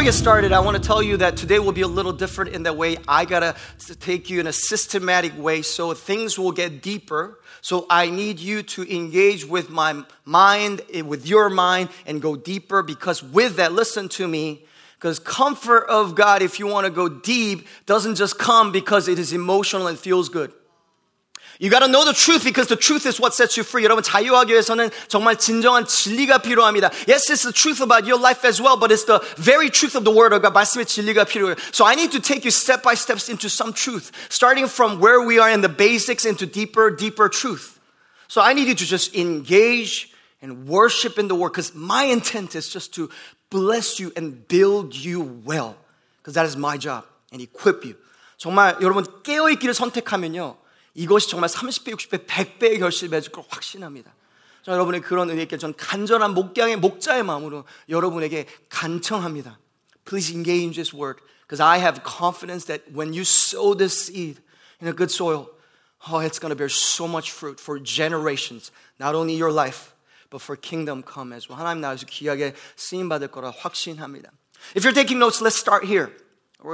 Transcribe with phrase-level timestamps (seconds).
[0.00, 2.54] we get started, I want to tell you that today will be a little different
[2.54, 3.54] in the way I gotta
[4.00, 7.38] take you in a systematic way so things will get deeper.
[7.60, 12.34] So I need you to engage with my mind, eh, with your mind, and go
[12.34, 16.90] deeper because with that, listen to me, because comfort of God, if you want to
[16.90, 20.50] go deep, doesn't just come because it is emotional and feels good.
[21.59, 23.83] You gotta know the truth because the truth is what sets you free.
[23.85, 26.91] 여러분, 자유하기 위해서는 정말 진정한 진리가 필요합니다.
[27.07, 30.03] Yes, it's the truth about your life as well, but it's the very truth of
[30.03, 30.53] the word of God.
[30.53, 31.55] 말씀의 진리가 필요해요.
[31.71, 35.21] So I need to take you step by steps into some truth, starting from where
[35.21, 37.79] we are in the basics into deeper, deeper truth.
[38.27, 42.55] So I need you to just engage and worship in the word because my intent
[42.55, 43.09] is just to
[43.49, 45.77] bless you and build you well.
[46.19, 47.95] Because that is my job and equip you.
[48.37, 50.58] 정말 여러분 깨어있기를 선택하면요.
[50.93, 54.13] 이것이 정말 30배, 60배, 100배의 결실을 맺을 걸 확신합니다.
[54.63, 59.59] 저 여러분의 그런 은혜께 전 간절한 목양의 목자의 마음으로 여러분에게 간청합니다.
[60.05, 64.41] Please engage in this word because I have confidence that when you sow this seed
[64.81, 65.49] in a good soil,
[66.09, 68.71] oh, it's going to bear so much fruit for generations.
[68.99, 69.93] Not only your life,
[70.29, 71.59] but for kingdom come as well.
[71.59, 74.31] 하나님 나라에서 귀하게 쓰임 받을 거라 확신합니다.
[74.75, 76.09] If you're taking notes, let's start here.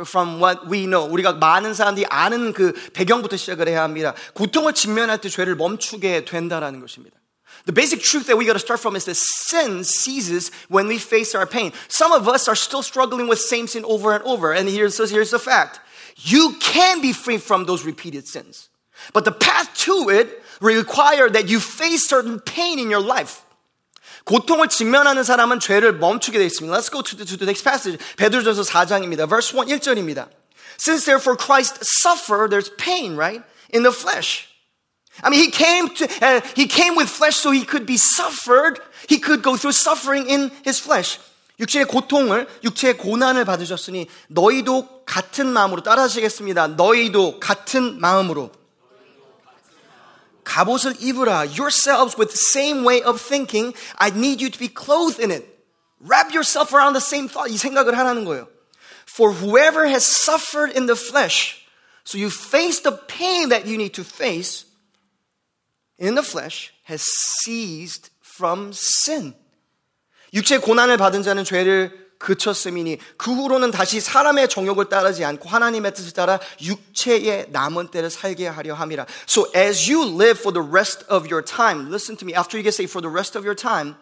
[0.06, 1.06] From what we know.
[1.12, 4.14] 우리가 많은 사람들이 아는 그 배경부터 시작을 해야 합니다.
[4.34, 7.18] 고통을 직면할 때 죄를 멈추게 된다라는 것입니다.
[7.66, 10.98] The basic truth that we got to start from is that sin ceases when we
[10.98, 11.74] face our pain.
[11.90, 14.54] Some of us are still struggling with same sin over and over.
[14.54, 15.80] And here's, here's the fact.
[16.16, 18.70] You can be free from those repeated sins.
[19.14, 23.44] But the path to it require that you face certain pain in your life.
[24.27, 26.77] 고통을 직면하는 사람은 죄를 멈추게 되어 있습니다.
[26.77, 27.99] Let's go to the, to the next passage.
[28.17, 29.29] 베드로전서 4장입니다.
[29.29, 30.29] Verse 1, 1절입니다.
[30.79, 33.43] Since therefore Christ suffered, there's pain, right?
[33.73, 34.51] In the flesh.
[35.23, 38.83] I mean, he came to, uh, he came with flesh so he could be suffered.
[39.09, 41.19] He could go through suffering in his flesh.
[41.59, 46.69] 육체의 고통을, 육체의 고난을 받으셨으니 너희도 같은 마음으로 따라하시겠습니다.
[46.77, 48.51] 너희도 같은 마음으로.
[50.46, 51.46] 갑옷을 입으라.
[51.58, 53.76] Yourselves with the same way of thinking.
[53.98, 55.46] I need you to be clothed in it.
[56.00, 57.52] Wrap yourself around the same thought.
[57.52, 58.48] 이 생각을 하라는 거예요.
[59.08, 61.62] For whoever has suffered in the flesh,
[62.04, 64.66] so you face the pain that you need to face
[66.00, 69.36] in the flesh, has ceased from sin.
[70.34, 76.14] 육체 고난을 받은 자는 죄를 그쳤음이니 그 후로는 다시 사람의 정욕을 따르지 않고 하나님의 뜻을
[76.14, 79.06] 따라 육체의 남은 때를 살게 하려 함이라.
[79.28, 82.64] So as you live for the rest of your time, listen to me, after you
[82.64, 83.96] get saved for the rest of your time,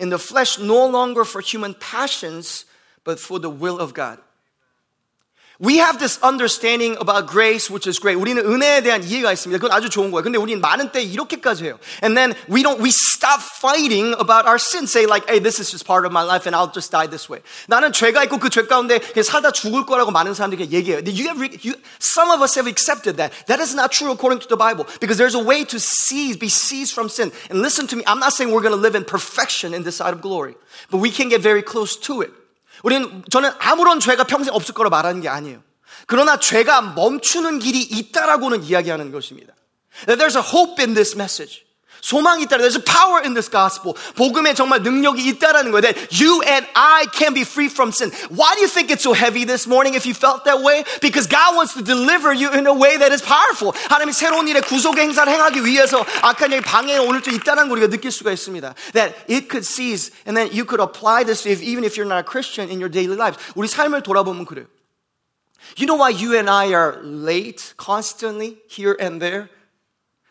[0.00, 2.64] in the flesh no longer for human passions,
[3.04, 4.18] but for the will of God.
[5.60, 8.14] We have this understanding about grace, which is great.
[8.16, 9.58] 우리는 은혜에 대한 이해가 있습니다.
[9.58, 10.22] 그건 아주 좋은 거예요.
[10.22, 11.80] 근데 우리는 많은 때 이렇게까지 해요.
[12.00, 14.86] And then we don't, we stop fighting about our sin.
[14.86, 17.28] Say like, hey, this is just part of my life and I'll just die this
[17.28, 17.42] way.
[17.66, 21.02] 나는 죄가 있고 그 죄 가운데 그냥 살다 죽을 거라고 많은 사람들이 얘기해요.
[21.02, 23.34] You have, you, some of us have accepted that.
[23.50, 24.86] That is not true according to the Bible.
[25.00, 27.32] Because there's a way to seize, be seized from sin.
[27.50, 29.96] And listen to me, I'm not saying we're going to live in perfection in this
[29.96, 30.54] side of glory.
[30.92, 32.30] But we can get very close to it.
[32.83, 35.63] 우리는 저는 아무런 죄가 평생 없을 거라 말하는 게 아니에요.
[36.05, 39.53] 그러나 죄가 멈추는 길이 있다라고는 이야기하는 것입니다.
[40.05, 41.65] There's a hope in this message.
[42.02, 42.56] 소망이 있다.
[42.58, 43.94] There's a power in this gospel.
[44.14, 45.82] 복음에 정말 능력이 있다라는 거예요.
[45.82, 48.12] That you and I can be free from sin.
[48.30, 50.84] Why do you think it's so heavy this morning if you felt that way?
[51.00, 53.74] Because God wants to deliver you in a way that is powerful.
[53.90, 57.88] 하나님이 새로운 일에 구속의 행사를 행하기 위해서 악한 영이 방해에 오늘 좀 있다는 걸 우리가
[57.90, 58.74] 느낄 수가 있습니다.
[58.94, 62.22] That it could cease and then you could apply this if, even if you're not
[62.22, 63.36] a Christian in your daily life.
[63.54, 64.66] 우리 삶을 돌아보면 그래요.
[65.76, 69.50] You know why you and I are late constantly here and there?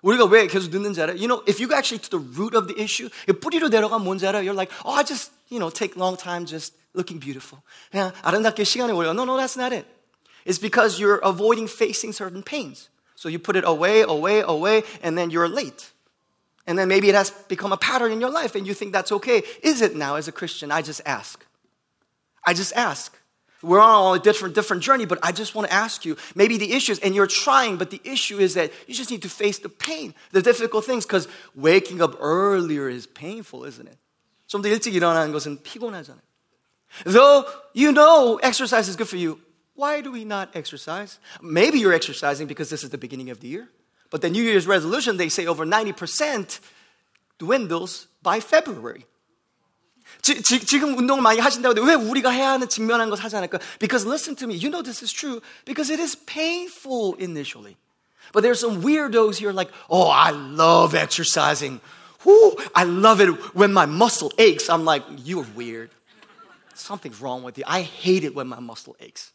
[0.01, 1.17] 우리가 왜 계속 늦는지 알아요?
[1.17, 4.25] You know, if you go actually to the root of the issue, 뿌리로 내려가면 뭔지
[4.27, 4.43] 알아요?
[4.43, 7.61] You're like, oh, I just, you know, take long time just looking beautiful.
[7.91, 9.11] 그냥 아름답게 시간이 올려.
[9.11, 9.85] No, no, that's not it.
[10.45, 12.89] It's because you're avoiding facing certain pains.
[13.15, 15.91] So you put it away, away, away, and then you're late.
[16.67, 19.11] And then maybe it has become a pattern in your life and you think that's
[19.11, 19.43] okay.
[19.63, 20.71] Is it now as a Christian?
[20.71, 21.43] I just ask.
[22.45, 23.17] I just ask.
[23.63, 26.73] We're on a different, different journey, but I just want to ask you maybe the
[26.73, 29.69] issues, and you're trying, but the issue is that you just need to face the
[29.69, 33.97] pain, the difficult things, because waking up earlier is painful, isn't it?
[34.47, 36.21] 좀 더 일찍 일어나는 것은 피곤하잖아요.
[37.03, 39.39] Though you know exercise is good for you,
[39.75, 41.19] why do we not exercise?
[41.41, 43.67] Maybe you're exercising because this is the beginning of the year,
[44.09, 46.59] but the New Year's resolution, they say over 90%
[47.37, 49.05] dwindles by February.
[50.21, 53.59] 지, 지, 금 운동을 많이 하신다고 왜 우리가 해야 하는 직면한 거 하지 않을까?
[53.79, 57.77] Because listen to me, you know this is true because it is painful initially.
[58.33, 61.79] But there's some weirdos here like, oh, I love exercising.
[62.25, 64.69] Whoo, I love it when my muscle aches.
[64.69, 65.91] I'm like, you're weird.
[66.77, 67.63] something's wrong with you.
[67.67, 69.31] I hate it when my muscle aches.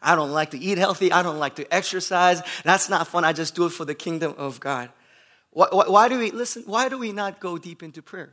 [0.00, 1.12] I don't like to eat healthy.
[1.12, 2.42] I don't like to exercise.
[2.62, 3.24] That's not fun.
[3.24, 4.90] I just do it for the kingdom of God.
[5.50, 8.32] Why, why, why do we, listen, why do we not go deep into prayer?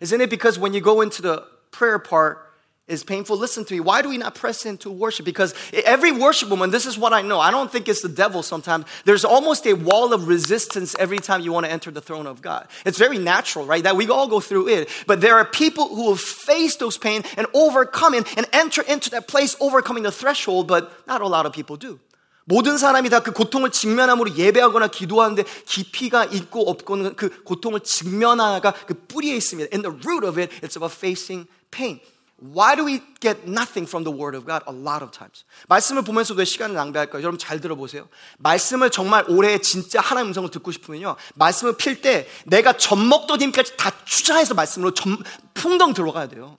[0.00, 2.44] Isn't it because when you go into the prayer part,
[2.86, 3.38] is painful.
[3.38, 3.80] Listen to me.
[3.80, 5.24] Why do we not press into worship?
[5.24, 7.40] Because every worship woman, this is what I know.
[7.40, 8.84] I don't think it's the devil sometimes.
[9.06, 12.42] There's almost a wall of resistance every time you want to enter the throne of
[12.42, 12.68] God.
[12.84, 13.82] It's very natural, right?
[13.82, 14.90] That we all go through it.
[15.06, 19.08] But there are people who will face those pain and overcome it and enter into
[19.10, 21.98] that place, overcoming the threshold, but not a lot of people do.
[22.44, 28.94] 모든 사람이 다 그 고통을 직면함으로 예배하거나 기도하는데 깊이가 있고 없고는 그 고통을 직면하가 그
[29.08, 29.74] 뿌리에 있습니다.
[29.74, 32.00] In the root of it, it's about facing pain.
[32.36, 35.44] Why do we get nothing from the Word of God a lot of times?
[35.68, 37.22] 말씀을 보면서 왜 시간을 낭비할까요?
[37.22, 38.08] 여러분 잘 들어보세요.
[38.38, 41.16] 말씀을 정말 올해 진짜 하나님 음성을 듣고 싶으면요.
[41.36, 45.16] 말씀을 필 때 내가 젖먹도 힘까지 다 투자해서 말씀으로 점,
[45.54, 46.58] 풍덩 들어가야 돼요.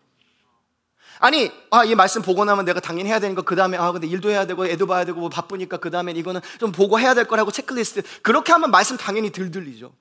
[1.20, 4.30] 아니, 아, 이 말씀 보고 나면 내가 당연히 해야 거, 그 다음에, 아, 근데 일도
[4.30, 7.52] 해야 되고, 애도 봐야 되고, 뭐 바쁘니까 그 다음에 이거는 좀 보고 해야 될 거라고
[7.52, 8.02] 체크리스트.
[8.22, 9.94] 그렇게 하면 말씀 당연히 들 들리죠.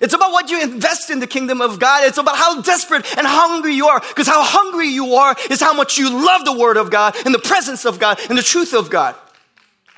[0.00, 2.04] It's about what you invest in the kingdom of God.
[2.04, 4.00] It's about how desperate and hungry you are.
[4.00, 7.34] Because how hungry you are is how much you love the word of God and
[7.34, 9.14] the presence of God and the truth of God.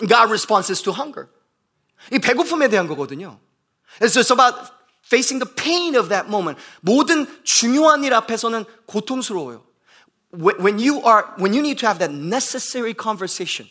[0.09, 1.29] God responds to hunger.
[2.11, 3.39] 이 배고픔에 대한 거거든요.
[4.01, 4.57] It's just about
[5.07, 6.59] facing the pain of that moment.
[6.81, 9.63] 모든 중요한 일 앞에서는 고통스러워요.
[10.34, 13.68] When you are, when you need to have that necessary conversation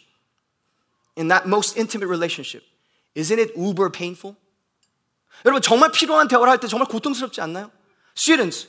[1.16, 2.64] in that most intimate relationship,
[3.14, 4.36] isn't it uber painful?
[5.44, 7.70] 여러분 정말 필요한 대화를 할 때 정말 고통스럽지 않나요?
[8.14, 8.66] Students,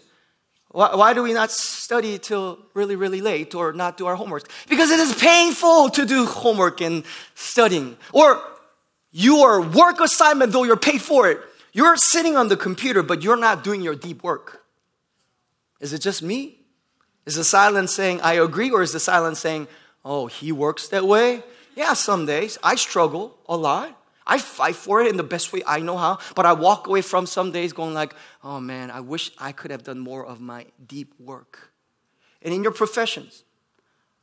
[0.71, 4.47] why, why do we not study till really, really late or not do our homework?
[4.67, 7.03] Because it is painful to do homework and
[7.33, 7.97] studying.
[8.13, 8.39] Or
[9.11, 11.39] your work assignment, though you're paid for it,
[11.73, 14.63] you're sitting on the computer, but you're not doing your deep work.
[15.79, 16.59] Is it just me?
[17.25, 19.67] Is the silence saying, I agree, or is the silence saying,
[20.03, 21.43] oh, he works that way?
[21.75, 22.57] Yeah, some days.
[22.63, 23.95] I struggle a lot.
[24.25, 27.01] I fight for it in the best way I know how, but I walk away
[27.01, 28.13] from some days going like,
[28.43, 31.71] oh man, I wish I could have done more of my deep work.
[32.43, 33.43] And in your professions,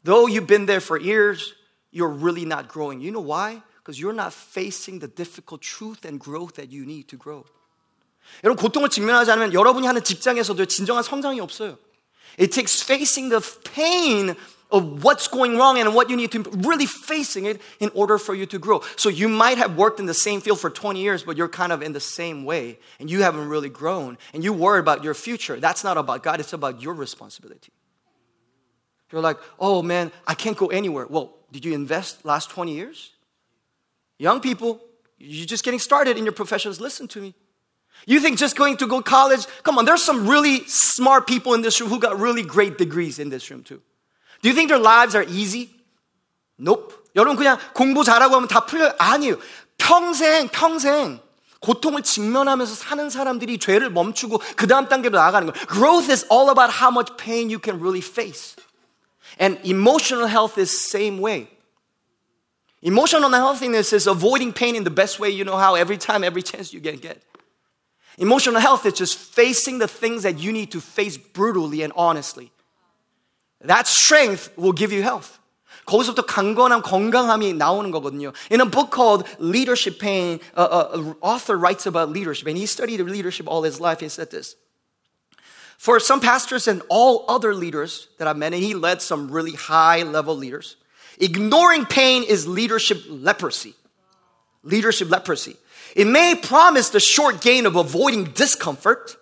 [0.04, 1.54] though you've been there for years,
[1.90, 3.00] you're really not growing.
[3.00, 3.62] You know why?
[3.78, 7.44] Because you're not facing the difficult truth and growth that you need to grow.
[8.44, 11.78] 여러분 고통을 직면하지 않으면 여러분이 하는 직장에서도 진정한 성장이 없어요.
[12.37, 13.41] It takes facing the
[13.73, 14.35] pain
[14.71, 18.33] of what's going wrong and what you need to really facing it in order for
[18.33, 18.81] you to grow.
[18.95, 21.71] So you might have worked in the same field for 20 years, but you're kind
[21.71, 25.13] of in the same way and you haven't really grown and you worry about your
[25.13, 25.59] future.
[25.59, 27.73] That's not about God, it's about your responsibility.
[29.11, 31.05] You're like, oh man, I can't go anywhere.
[31.09, 33.11] Well, did you invest last 20 years?
[34.17, 34.79] Young people,
[35.17, 36.79] you're just getting started in your professions.
[36.79, 37.35] Listen to me.
[38.06, 39.46] You think just going to go college?
[39.64, 43.18] Come on, there's some really smart people in this room who got really great degrees
[43.18, 43.82] in this room too.
[44.42, 45.70] Do you think their lives are easy?
[46.58, 46.92] Nope.
[47.16, 48.94] 여러분 그냥 공부 잘하고 하면 다 풀려요?
[48.98, 49.38] 아니에요.
[49.78, 51.20] 평생, 평생
[51.60, 55.66] 고통을 직면하면서 사는 사람들이 죄를 멈추고 그 다음 단계로 나아가는 거예요.
[55.66, 58.54] Growth is all about how much pain you can really face.
[59.40, 61.48] And emotional health is same way.
[62.82, 66.42] Emotional healthiness is avoiding pain in the best way you know how every time, every
[66.42, 67.20] chance you can get.
[68.20, 72.50] Emotional health is just facing the things that you need to face brutally and honestly.
[73.60, 75.38] That strength will give you health.
[75.86, 78.32] 거기서부터 강건함, 건강함이 나오는 거거든요.
[78.50, 82.66] In a book called Leadership Pain, uh, uh, an author writes about leadership, and he
[82.66, 84.00] studied leadership all his life.
[84.00, 84.56] He said this.
[85.78, 89.52] For some pastors and all other leaders that I've met, and he led some really
[89.52, 90.76] high level leaders,
[91.20, 93.74] ignoring pain is leadership leprosy.
[94.64, 95.56] Leadership leprosy.
[95.94, 99.16] It may promise the short gain of avoiding discomfort,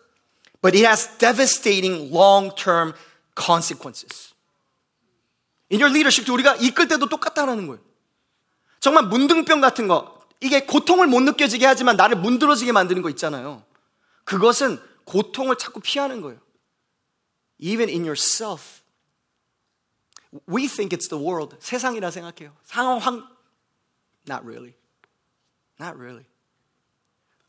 [0.61, 2.95] but it has devastating long term
[3.35, 4.35] consequences.
[5.71, 7.81] In your leadership도 우리가 이끌 때도 똑같다라는 거예요.
[8.81, 13.65] 정말 문둥병 같은 거, 이게 고통을 못 느껴지게 하지만 나를 문드러지게 만드는 거 있잖아요.
[14.25, 16.39] 그것은 고통을 자꾸 피하는 거예요.
[17.59, 18.83] Even in yourself.
[20.49, 21.57] We think it's the world.
[21.61, 22.55] 세상이라 생각해요.
[22.65, 23.01] 상황,
[24.29, 24.75] not really.
[25.81, 26.27] Not really.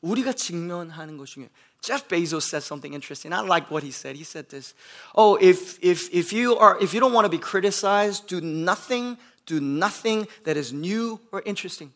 [0.01, 1.49] 우리가 직면하는 것 중에
[1.85, 3.31] Jeff Bezos said something interesting.
[3.31, 4.15] I like what he said.
[4.15, 4.73] He said this.
[5.13, 9.17] Oh, if, if, if, you are, if you don't want to be criticized, do nothing,
[9.45, 11.93] do nothing that is new or interesting.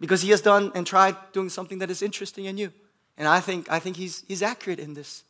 [0.00, 2.72] Because he has done and tried doing something that is interesting and new.
[3.18, 5.22] And I think, I think he's, he's accurate in this.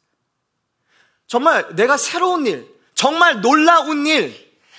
[1.26, 4.34] 정말 내가 새로운 일, 정말 놀라운 일,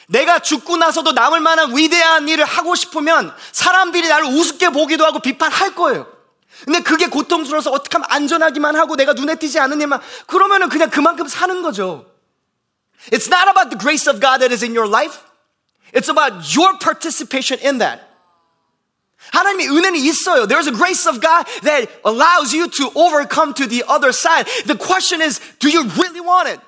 [0.07, 5.75] 내가 죽고 나서도 남을 만한 위대한 일을 하고 싶으면 사람들이 나를 우습게 보기도 하고 비판할
[5.75, 6.12] 거예요.
[6.65, 11.27] 근데 그게 고통스러워서 어떻게 하면 안전하기만 하고 내가 눈에 띄지 않는 일만 그러면은 그냥 그만큼
[11.27, 12.05] 사는 거죠.
[13.11, 15.19] It's not about the grace of God that is in your life.
[15.93, 18.03] It's about your participation in that.
[19.31, 20.47] 하나님의 은혜는 있어요.
[20.47, 24.47] There's a grace of God that allows you to overcome to the other side.
[24.65, 26.59] The question is, do you really want it?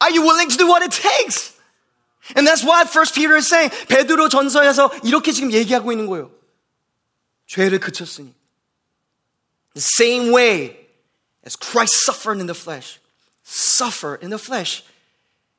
[0.00, 1.52] Are you willing to do what it takes?
[2.36, 6.30] And that's why First Peter is saying 베드로 전서에서 이렇게 지금 얘기하고 있는 거예요.
[7.46, 8.34] 죄를 그쳤으니.
[9.78, 10.76] The same way
[11.44, 13.00] as Christ suffered in the flesh.
[13.42, 14.84] Suffer in the flesh.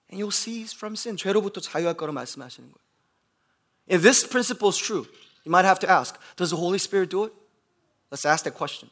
[0.10, 1.18] And you'll cease from sin.
[1.18, 2.86] 죄로부터 자유할 거라 말씀하시는 거예요.
[3.88, 5.06] If this principle is true,
[5.46, 7.34] you might have to ask, does the Holy Spirit do it?
[8.10, 8.90] Let's ask that question.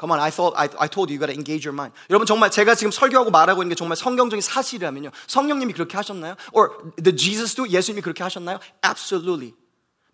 [0.00, 1.92] Come on, I thought, I, I told you, you got to engage your mind.
[2.08, 5.10] 여러분, 정말 제가 지금 설교하고 말하고 있는 게 정말 성경적인 사실이라면요.
[5.26, 6.36] 성령님이 그렇게 하셨나요?
[6.52, 7.68] Or did Jesus do?
[7.68, 8.60] 예수님이 그렇게 하셨나요?
[8.82, 9.54] Absolutely.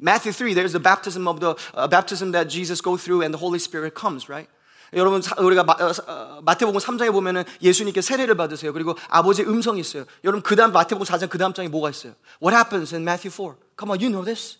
[0.00, 3.38] Matthew 3, there's the baptism of the uh, baptism that Jesus go through and the
[3.38, 4.48] Holy Spirit comes, right?
[4.92, 8.72] 여러분 우리가 마, 어, 마태복음 3장에 보면은 예수님께 세례를 받으세요.
[8.72, 10.04] 그리고 아버지의 음성이 있어요.
[10.22, 12.14] 여러분 그다음 마태복음 4장 그다음 장에 뭐가 있어요?
[12.40, 13.56] What happens in Matthew 4?
[13.78, 14.58] Come on, you know this.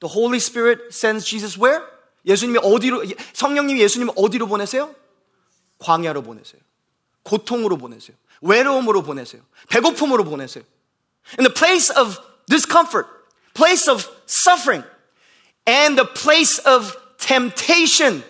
[0.00, 1.84] The Holy Spirit sends Jesus where?
[2.24, 3.04] 예수님이 어디로
[3.34, 4.94] 성령님이 예수님을 어디로 보내세요?
[5.78, 6.60] 광야로 보내세요.
[7.22, 8.16] 고통으로 보내세요.
[8.40, 9.42] 외로움으로 보내세요.
[9.68, 10.64] 배고픔으로 보내세요.
[11.38, 12.18] In the place of
[12.48, 13.08] discomfort,
[13.54, 14.84] place of suffering,
[15.66, 18.22] and the place of temptation.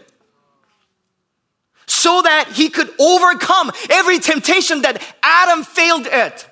[1.89, 6.45] So that he could overcome every temptation that Adam failed at.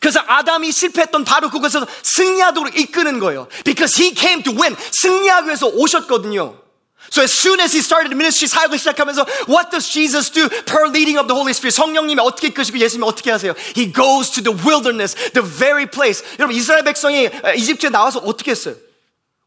[0.00, 3.48] 그래서 아담이 실패했던 바로 그것에서 승리하도록 이끄는 거예요.
[3.64, 4.76] Because he came to win.
[4.92, 6.61] 승리하기 위해서 오셨거든요.
[7.10, 11.16] So as soon as he started ministry 사역을 시작하면서 what does Jesus do per leading
[11.18, 11.74] of the Holy Spirit?
[11.74, 13.54] 성령님이 어떻게 이끄시고 예수님이 어떻게 하세요?
[13.74, 16.22] He goes to the wilderness, the very place.
[16.38, 18.76] 여러분 이스라엘 백성이 이집트에 나와서 어떻게 했어요?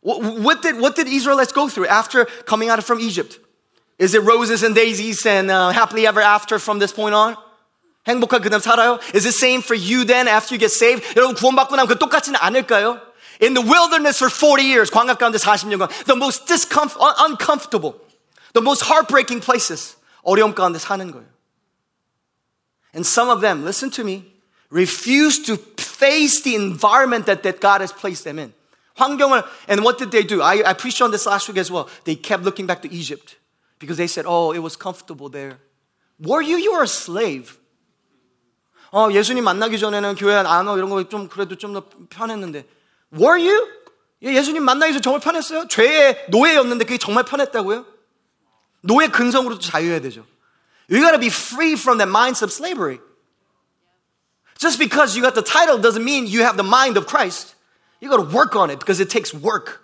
[0.03, 3.37] What did what did Israelites go through after coming out from Egypt?
[3.99, 7.37] Is it roses and daisies and uh, happily ever after from this point on?
[8.07, 8.97] 행복한 그다음 살아요?
[9.13, 11.05] Is the same for you then after you get saved?
[11.15, 12.99] 여러분 구원받고 나면 그 똑같지는 않을까요?
[13.39, 17.95] In the wilderness for 40 years, 광야 가운데 40년간, the most discomfort, uncomfortable,
[18.53, 21.25] the most heartbreaking places, 어려움 가운데 사는 거예요.
[22.93, 24.25] And some of them, listen to me,
[24.69, 28.53] refuse to face the environment that, that God has placed them in.
[28.97, 30.41] 환경을, and what did they do?
[30.41, 31.89] I, I preached on this last week as well.
[32.03, 33.37] They kept looking back to Egypt
[33.79, 35.57] because they said, oh, it was comfortable there.
[36.19, 36.57] Were you?
[36.57, 37.57] You were a slave.
[38.93, 42.65] 어, 예수님 만나기 전에는 교회 안 와, 이런 거 좀 그래도 좀 더 편했는데.
[43.15, 43.67] Were you?
[44.21, 45.67] 예수님 만나기 전에 정말 편했어요?
[45.67, 47.85] 죄의 노예였는데 그게 정말 편했다고요?
[48.81, 50.25] 노예 근성으로도 자유해야 되죠.
[50.89, 52.99] You gotta be free from that minds of slavery.
[54.57, 57.55] Just because you got the title doesn't mean you have the mind of Christ.
[57.99, 59.79] You gotta work on it because it takes work.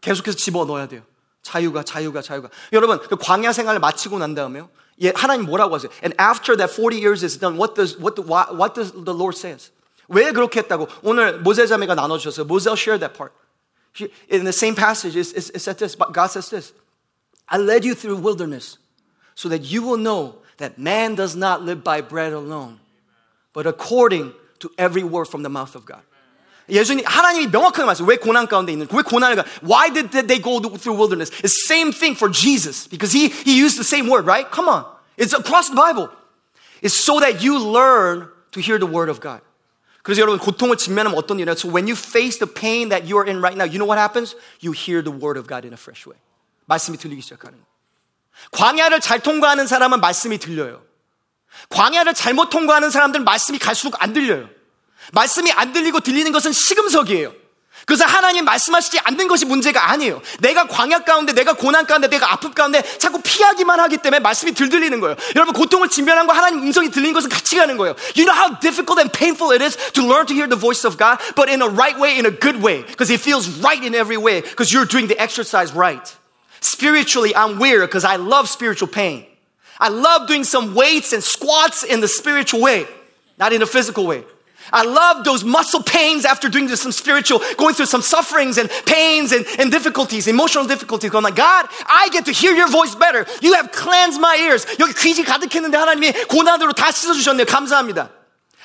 [0.00, 1.02] 계속해서 집어 넣어야 돼요.
[1.42, 2.48] 자유가, 자유가, 자유가.
[2.72, 4.70] 여러분, 그 광야 생활을 마치고 난 다음에요.
[5.02, 5.90] 예, 하나님 뭐라고 하세요?
[6.02, 9.36] And after that 40 years is done, what does, what, the, what does the Lord
[9.36, 9.72] says?
[10.08, 10.88] 왜 그렇게 했다고?
[11.02, 12.46] 오늘 모세 자매가 나눠주셨어요.
[12.46, 13.32] Moselle shared that part.
[14.28, 16.72] In the same passage, it, it, it said this, God says this.
[17.48, 18.78] I led you through wilderness
[19.34, 22.78] so that you will know that man does not live by bread alone,
[23.52, 26.02] but according to every word from the mouth of God.
[26.68, 28.06] 예수님 하나님이 명확하게 말했어요.
[28.06, 28.86] 왜 고난 가운데 있는?
[28.92, 29.44] 왜 고난을 가?
[29.62, 31.30] Why did they go through wilderness?
[31.42, 34.48] It's the same thing for Jesus because he he used the same word, right?
[34.50, 34.84] Come on,
[35.16, 36.10] it's across the Bible.
[36.80, 39.40] It's so that you learn to hear the word of God.
[40.05, 41.53] 그래서 여러분 고통을 직면하면 어떤 일이냐?
[41.53, 43.97] So when you face the pain that you are in right now, you know what
[43.97, 44.37] happens?
[44.61, 46.21] You hear the word of God in a fresh way.
[46.65, 47.65] 말씀이 들리기 시작하는 거예요.
[48.51, 50.83] 광야를 잘 통과하는 사람은 말씀이 들려요.
[51.69, 54.47] 광야를 잘못 통과하는 사람들은 말씀이 갈수록 안 들려요.
[55.13, 57.33] 말씀이 안 들리고 들리는 것은 시금석이에요.
[57.86, 60.20] 그래서 하나님 말씀하시지 않는 것이 문제가 아니에요.
[60.40, 64.68] 내가 광야 가운데, 내가 고난 가운데, 내가 아픔 가운데 자꾸 피하기만 하기 때문에 말씀이 들
[64.68, 65.16] 들리는 거예요.
[65.34, 67.96] 여러분 고통을 직면한 거 하나님 음성이 들리는 것은 같이 가는 거예요.
[68.16, 70.98] You know how difficult and painful it is to learn to hear the voice of
[70.98, 73.94] God, but in a right way, in a good way, because it feels right in
[73.94, 76.04] every way, because you're doing the exercise right.
[76.60, 79.26] Spiritually, I'm weird because I love spiritual pain.
[79.80, 82.86] I love doing some weights and squats in the spiritual way,
[83.38, 84.22] not in the physical way.
[84.72, 89.32] I love those muscle pains after doing some spiritual, going through some sufferings and pains
[89.32, 91.12] and, and difficulties, emotional difficulties.
[91.14, 93.26] I'm like, God, I get to hear your voice better.
[93.42, 94.66] You have cleansed my ears.
[94.78, 97.46] 여기 귀지 가득했는데 하나님이 고난으로 다 씻어주셨네요.
[97.46, 98.10] 감사합니다.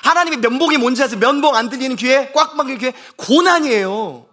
[0.02, 1.20] 하나님의 면봉이 뭔지 아세요?
[1.20, 4.26] 면봉 안 들리는 귀에, 꽉 막힌 귀에 고난이에요.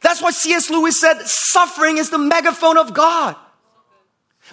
[0.00, 0.72] That's why C.S.
[0.72, 3.36] Lewis said, suffering is the megaphone of God.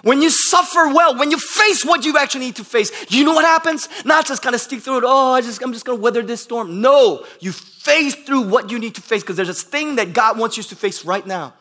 [0.02, 3.34] When you suffer well, when you face what you actually need to face, you know
[3.34, 3.88] what happens?
[4.04, 5.04] Not just kind of stick through it.
[5.06, 6.80] Oh, I just, I'm just going to weather this storm.
[6.80, 10.38] No, you face through what you need to face because there's a thing that God
[10.38, 11.54] wants you to face right now.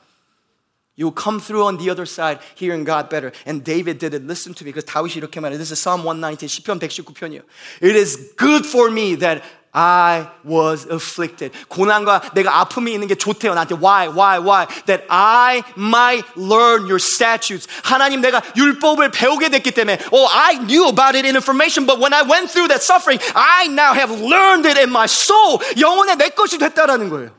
[0.95, 3.31] You will come through on the other side hearing God better.
[3.45, 4.27] And David did it.
[4.27, 4.71] Listen to me.
[4.71, 5.57] because 다윗이 이렇게 말해.
[5.57, 7.41] This is Psalm 119, 시편 119편이에요.
[7.81, 9.41] It is good for me that
[9.73, 11.55] I was afflicted.
[11.67, 13.53] 고난과 내가 아픔이 있는 게 좋대요.
[13.53, 14.65] 나한테 why, why, why?
[14.85, 17.67] That I might learn your statutes.
[17.83, 22.13] 하나님 내가 율법을 배우게 됐기 때문에 Oh, I knew about it in information, but when
[22.13, 25.59] I went through that suffering, I now have learned it in my soul.
[25.79, 27.29] 영혼의 내 것이 됐다라는 거예요.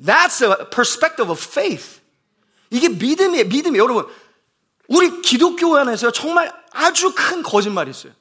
[0.00, 2.00] That's a perspective of faith.
[2.70, 3.82] 이게 믿음이에요, 믿음이에요.
[3.82, 4.06] 여러분,
[4.88, 8.12] 우리 기독교 안에서 정말 아주 큰 거짓말이 있어요.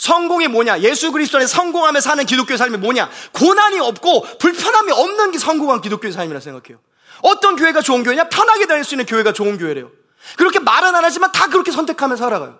[0.00, 0.80] 성공이 뭐냐?
[0.80, 3.10] 예수 그리스도 안에 성공하며 사는 기독교 삶이 뭐냐?
[3.32, 6.78] 고난이 없고 불편함이 없는 게 성공한 기독교 삶이라 생각해요.
[7.20, 8.30] 어떤 교회가 좋은 교회냐?
[8.30, 9.90] 편하게 다닐 수 있는 교회가 좋은 교회래요.
[10.38, 12.58] 그렇게 말은 안 하지만 다 그렇게 선택하며 살아가요.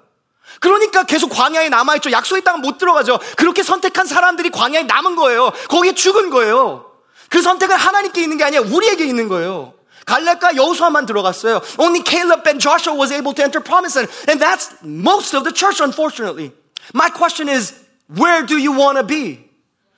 [0.60, 2.10] 그러니까 계속 광야에 남아있죠.
[2.12, 3.18] 약속의 땅은 못 들어가죠.
[3.36, 5.50] 그렇게 선택한 사람들이 광야에 남은 거예요.
[5.70, 6.92] 거기에 죽은 거예요.
[7.30, 9.72] 그 선택은 하나님께 있는 게 아니라 우리에게 있는 거예요.
[10.04, 11.62] 갈렙과 여호수아만 들어갔어요.
[11.78, 14.12] Only Caleb and Joshua was able to enter promised land.
[14.28, 16.52] And that's most of the church, unfortunately.
[16.92, 17.78] My question is,
[18.08, 19.44] where do you want to be?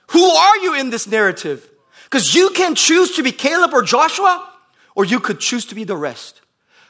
[0.07, 1.67] Who are you in this narrative?
[2.03, 4.47] Because you can choose to be Caleb or Joshua,
[4.95, 6.41] or you could choose to be the rest.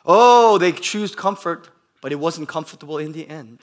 [0.06, 1.70] Oh, they choose comfort,
[2.02, 3.60] but it wasn't comfortable in the end.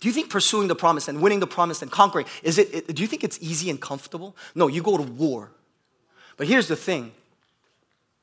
[0.00, 3.00] Do you think pursuing the promise and winning the promise and conquering, is it, do
[3.00, 4.36] you think it's easy and comfortable?
[4.54, 5.50] No, you go to war.
[6.36, 7.12] But here's the thing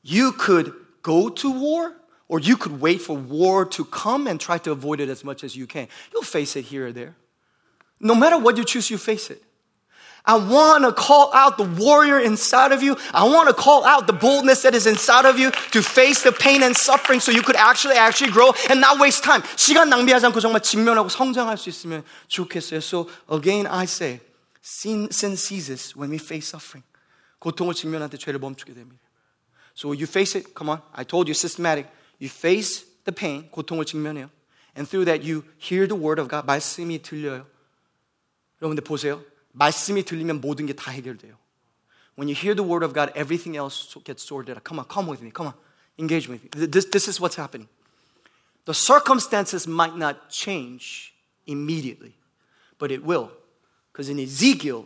[0.02, 1.92] you could go to war,
[2.31, 5.43] or you could wait for war to come and try to avoid it as much
[5.43, 5.87] as you can.
[6.13, 7.15] You'll face it here or there.
[7.99, 9.41] No matter what you choose, you face it.
[10.27, 12.97] I want to call out the warrior inside of you.
[13.13, 16.33] I want to call out the boldness that is inside of you to face the
[16.33, 19.41] pain and suffering so you could actually, actually grow and not waste time.
[19.55, 22.81] 시간 낭비하지 않고 정말 직면하고 성장할 수 있으면 좋겠어요.
[22.83, 24.19] So again, I say,
[24.61, 26.83] sin, sin ceases when we face suffering.
[27.39, 29.01] 고통을 직면할 때 죄를 멈추게 됩니다.
[29.77, 30.81] So you face it, come on.
[30.93, 31.87] I told you systematic.
[32.21, 34.29] You face the pain, 고통을 직면해요.
[34.75, 36.45] And through that you hear the word of God.
[36.45, 37.45] 말씀이 들려요.
[38.61, 39.23] 여러분들 보세요.
[39.53, 41.35] 말씀이 들리면 모든 게 다 해결돼요.
[42.17, 44.63] When you hear the word of God, everything else gets sorted out.
[44.63, 45.31] Come on, come with me.
[45.31, 45.53] Come on.
[45.99, 46.49] Engage with me.
[46.67, 47.67] This, this is what's happening.
[48.65, 51.13] The circumstances might not change
[51.45, 52.13] immediately,
[52.79, 53.31] but it will.
[53.91, 54.85] Because in Ezekiel,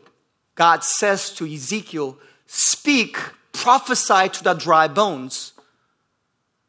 [0.56, 3.18] God says to Ezekiel, Speak,
[3.54, 5.54] prophesy to the dry bones.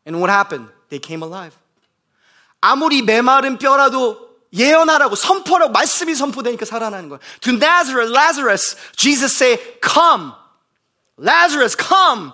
[0.07, 0.69] And what happened?
[0.89, 1.57] They came alive.
[2.61, 7.21] 아무리 메마른 뼈라도 예언하라고 선포라고 말씀이 선포되니까 살아나는 거예요.
[7.41, 10.33] To Nazareth, Lazarus, Jesus say, come.
[11.17, 12.33] Lazarus, come.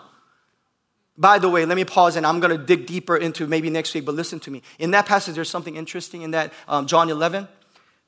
[1.17, 3.95] By the way, let me pause and I'm going to dig deeper into maybe next
[3.95, 4.63] week, but listen to me.
[4.79, 7.49] In that passage, there's something interesting in that um, John 11.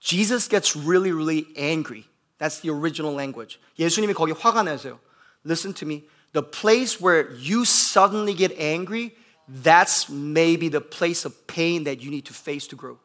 [0.00, 2.06] Jesus gets really, really angry.
[2.38, 3.58] That's the original language.
[3.78, 4.98] 예수님이 거기 화가 나세요.
[5.44, 6.04] Listen to me.
[6.32, 9.12] The place where you suddenly get angry,
[9.48, 12.98] that's maybe the place of pain that you need to face to grow.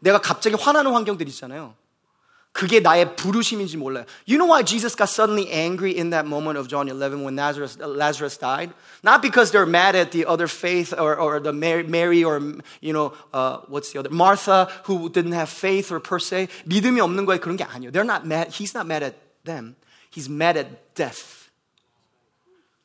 [0.00, 1.74] 내가 갑자기 화나는 환경들 있잖아요.
[2.52, 4.04] 그게 나의 부르심인지 몰라요.
[4.26, 7.78] You know why Jesus got suddenly angry in that moment of John 11 when Lazarus,
[7.78, 8.72] Lazarus died?
[9.04, 12.40] Not because they're mad at the other faith or, or the Mary, Mary or,
[12.80, 14.10] you know, uh, what's the other?
[14.10, 16.48] Martha who didn't have faith or per se.
[16.66, 17.92] 믿음이 없는 거에 그런 게 아니에요.
[17.92, 18.50] They're not mad.
[18.50, 19.14] He's not mad at
[19.44, 19.76] them.
[20.10, 21.41] He's mad at death.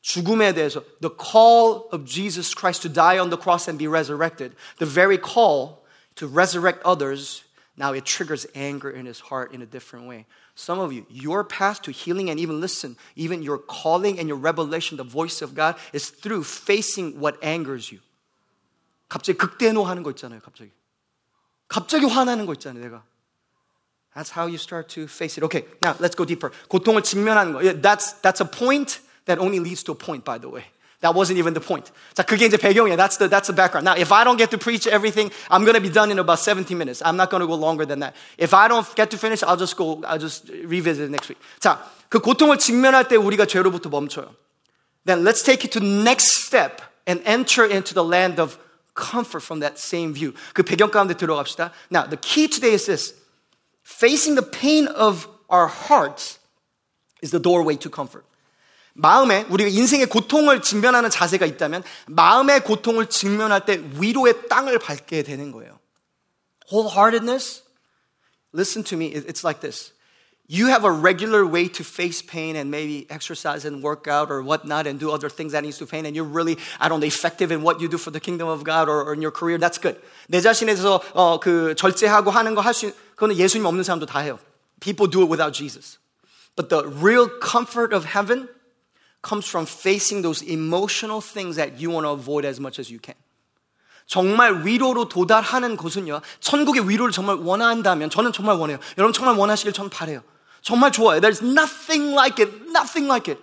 [0.04, 4.54] 죽음에 대해서 the call of Jesus Christ to die on the cross and be resurrected.
[4.78, 5.84] The very call
[6.16, 7.44] to resurrect others,
[7.76, 10.26] now it triggers anger in his heart in a different way.
[10.54, 14.36] Some of you, your path to healing and even listen, even your calling and your
[14.36, 18.00] revelation, the voice of God, is through facing what angers you.
[19.08, 20.70] 갑자기 극대노하는 거 있잖아요, 갑자기.
[21.68, 23.02] 갑자기 화나는 거 있잖아요, 내가.
[24.14, 25.44] That's how you start to face it.
[25.44, 26.52] Okay, now let's go deeper.
[26.68, 27.62] 고통을 직면하는 거.
[27.62, 30.64] Yeah, that's, that's a point that only leads to a point, by the way.
[31.00, 31.92] That wasn't even the point.
[32.14, 32.96] 자, 그게 이제 배경이에요.
[32.96, 33.84] That's the, that's the background.
[33.84, 36.38] Now, if I don't get to preach everything, I'm going to be done in about
[36.38, 37.02] 17 minutes.
[37.04, 38.16] I'm not going to go longer than that.
[38.38, 41.38] If I don't get to finish, I'll just go, I'll just revisit it next week.
[41.60, 41.78] 자,
[42.08, 44.34] 그 고통을 직면할 때 우리가 죄로부터 멈춰요.
[45.04, 48.56] Then let's take it to the next step and enter into the land of
[48.94, 50.32] comfort from that same view.
[50.54, 51.70] 그 배경 가운데 들어갑시다.
[51.90, 53.12] Now, the key today is this.
[53.82, 56.38] Facing the pain of our hearts
[57.20, 58.24] is the doorway to comfort.
[58.98, 65.50] 마음에 우리가 인생의 고통을 직면하는 자세가 있다면 마음의 고통을 직면할 때 위로의 땅을 밟게 되는
[65.50, 65.78] 거예요.
[66.70, 67.62] Wholeheartedness,
[68.54, 69.92] listen to me, it's like this.
[70.46, 74.42] You have a regular way to face pain and maybe exercise and work out or
[74.42, 77.06] whatnot and do other things that needs to pain and you're really, I don't know,
[77.06, 79.58] effective in what you do for the kingdom of God or, or in your career.
[79.58, 79.96] That's good.
[80.28, 84.38] 내 자신에서 어, 그 절제하고 하는 거 할 수, 그거는 예수님 없는 사람도 다 해요.
[84.80, 85.98] People do it without Jesus.
[86.56, 88.48] But the real comfort of heaven
[89.22, 93.00] comes from facing those emotional things that you want to avoid as much as you
[93.00, 93.16] can.
[94.06, 98.78] 정말 위로로 도달하는 곳은요, 천국의 위로를 정말 원한다면, 저는 정말 원해요.
[98.98, 100.22] 여러분 정말 원하시길 저는 바래요.
[100.60, 101.20] 정말 좋아요.
[101.20, 103.40] There's nothing like it, nothing like it.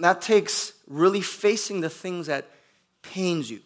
[0.00, 2.46] That takes really facing the things that
[3.02, 3.60] pains you.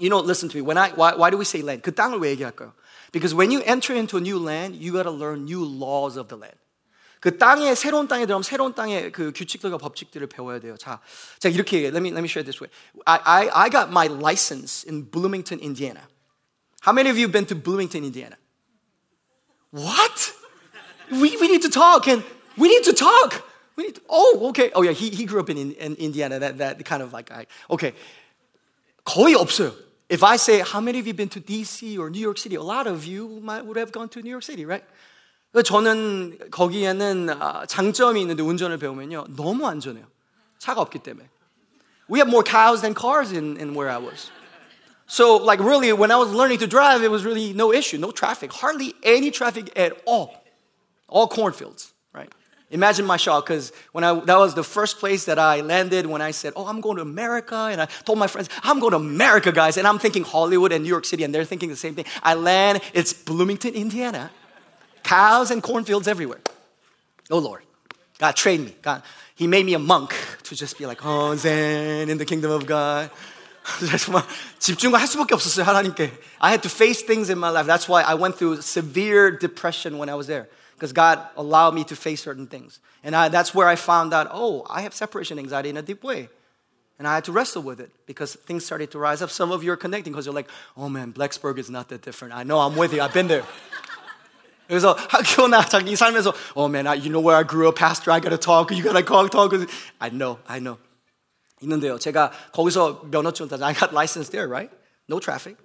[0.00, 0.62] You know, listen to me.
[0.62, 1.82] When I, why, why do we say land?
[1.82, 2.72] 그 땅을 왜 얘기할까요?
[3.12, 6.26] Because when you enter into a new land, you got to learn new laws of
[6.26, 6.58] the land.
[7.20, 10.76] 그 땅에 새로운 땅에 들어가면 새로운 땅의 그 규칙들과 법칙들을 배워야 돼요.
[10.76, 11.00] 자,
[11.38, 11.90] 자 이렇게 얘기해.
[11.90, 12.68] Let me let me share this way.
[13.06, 16.02] I, I I got my license in Bloomington, Indiana.
[16.82, 18.36] How many of you have been to Bloomington, Indiana?
[19.70, 20.34] What?
[21.10, 22.22] We we need to talk and
[22.58, 23.42] we need to talk.
[23.76, 24.70] We need to, oh, okay.
[24.74, 26.38] Oh yeah, he he grew up in, in Indiana.
[26.38, 27.94] That that kind of like I, okay.
[29.04, 29.72] 거의 없어요.
[30.08, 32.62] If I say how many of you been to DC or New York City, a
[32.62, 34.84] lot of you might would have gone to New York City, right?
[35.62, 37.28] 저는 거기에는
[37.68, 40.06] 장점이 있는데 운전을 배우면요 너무 안전해요.
[40.58, 41.28] 차가 없기 때문에.
[42.08, 44.30] We have more cows than cars in, in where I was.
[45.06, 48.10] So, like, really, when I was learning to drive, it was really no issue, no
[48.10, 50.34] traffic, hardly any traffic at all.
[51.08, 52.32] All cornfields, right?
[52.70, 56.20] Imagine my shock, because when I that was the first place that I landed when
[56.20, 58.96] I said, "Oh, I'm going to America," and I told my friends, "I'm going to
[58.96, 61.94] America, guys," and I'm thinking Hollywood and New York City, and they're thinking the same
[61.94, 62.06] thing.
[62.22, 64.30] I land, it's Bloomington, Indiana
[65.02, 66.40] cows and cornfields everywhere.
[67.30, 67.62] Oh Lord,
[68.18, 68.74] God trained me.
[68.82, 69.02] God,
[69.34, 70.14] He made me a monk
[70.44, 73.10] to just be like, oh, Zen in the kingdom of God.
[73.64, 74.22] 정말
[74.58, 76.12] 집중을 할 수밖에 없었어요 하나님께.
[76.40, 77.66] I had to face things in my life.
[77.66, 80.48] That's why I went through severe depression when I was there.
[80.74, 82.78] Because God allowed me to face certain things.
[83.02, 86.04] And I, that's where I found out, oh, I have separation anxiety in a deep
[86.04, 86.28] way.
[86.98, 89.30] And I had to wrestle with it because things started to rise up.
[89.30, 92.34] Some of you are connecting because you're like, oh man, Blacksburg is not that different.
[92.34, 93.00] I know I'm with you.
[93.00, 93.44] I've been there.
[94.68, 98.38] 그래서 학교나 자기 삶에서, oh man, you know where I grew up, pastor, I gotta
[98.38, 99.52] talk, you gotta talk, talk.
[100.00, 100.78] I know, I know.
[101.60, 104.70] 있는데요, 제가 거기서 면허증 따서 I got license there, right?
[105.08, 105.56] No traffic.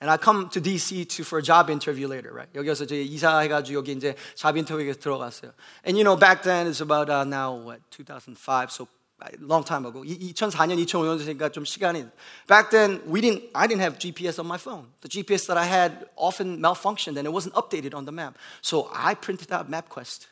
[0.00, 2.48] And I come to DC to for a job interview later, right?
[2.54, 5.52] 여기서 이제 이사해가지고 여기 이제 job interview에 들어갔어요.
[5.84, 8.88] And you know, back then it's about uh, now what 2005, so
[9.40, 10.02] long time ago.
[10.02, 12.06] 2004년, 2005년이니까 좀 시간이.
[12.46, 14.86] Back then, we didn't, I didn't have GPS on my phone.
[15.00, 18.36] The GPS that I had often malfunctioned and it wasn't updated on the map.
[18.60, 20.26] So I printed out MapQuest.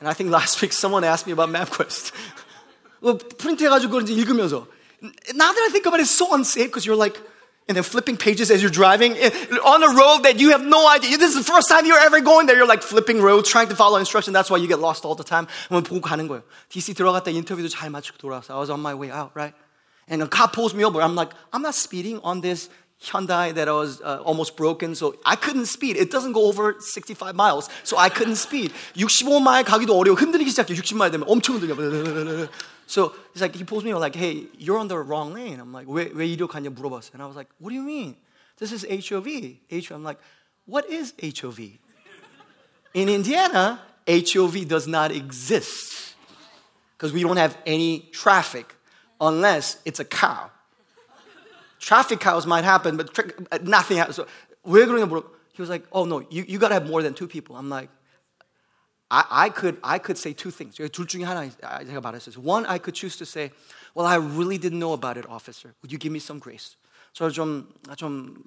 [0.00, 2.12] And I think last week someone asked me about MapQuest.
[3.00, 4.66] well, 프린트해가지고 그런지 읽으면서.
[5.34, 7.20] Now that I think about it, it's so unsafe because you're like,
[7.68, 9.30] and then flipping pages as you're driving eh,
[9.64, 11.18] on a road that you have no idea.
[11.18, 12.56] This is the first time you're ever going there.
[12.56, 14.32] You're like flipping roads, trying to follow instruction.
[14.32, 15.46] That's why you get lost all the time.
[15.68, 16.42] 보고 가는 거예요.
[16.70, 18.54] DC 들어갔다 인터뷰도 잘 마치고 돌아왔어.
[18.54, 19.54] I was on my way out, right?
[20.08, 21.02] And a cop pulls me over.
[21.02, 22.70] I'm like, I'm not speeding on this
[23.02, 25.96] Hyundai that was uh, almost broken, so I couldn't speed.
[25.96, 28.72] It doesn't go over 65 miles, so I couldn't speed.
[28.96, 30.16] 65마일 가기도 어려워.
[30.16, 30.74] 흔들리기 시작해.
[30.74, 31.76] 60마일 되면 엄청 흔들려.
[32.92, 35.60] So he's like, he pulls me like, hey, you're on the wrong lane.
[35.60, 37.14] I'm like, 왜, 왜 이리로 가냐 물어봤어요.
[37.14, 38.16] And I was like, what do you mean?
[38.58, 39.58] This is HOV.
[39.70, 39.90] HOV.
[39.92, 40.18] I'm like,
[40.66, 41.60] what is HOV?
[42.94, 46.14] In Indiana, HOV does not exist
[46.96, 48.74] because we don't have any traffic
[49.20, 50.50] unless it's a cow.
[51.78, 53.30] Traffic cows might happen, but tra-
[53.62, 54.16] nothing happens.
[54.16, 54.26] So,
[54.66, 55.24] 왜 그러냐 물어.
[55.52, 57.56] He was like, oh no, you, you gotta have more than two people.
[57.56, 57.90] I'm like,
[59.12, 60.76] I, I, could, I could say two things.
[60.76, 62.36] 둘 중에 하나 제가 말했어요.
[62.42, 63.50] One, I could choose to say,
[63.94, 65.74] well, I really didn't know about it, officer.
[65.82, 66.76] Would you give me some grace?
[67.14, 67.66] 저좀
[67.96, 68.44] 좀,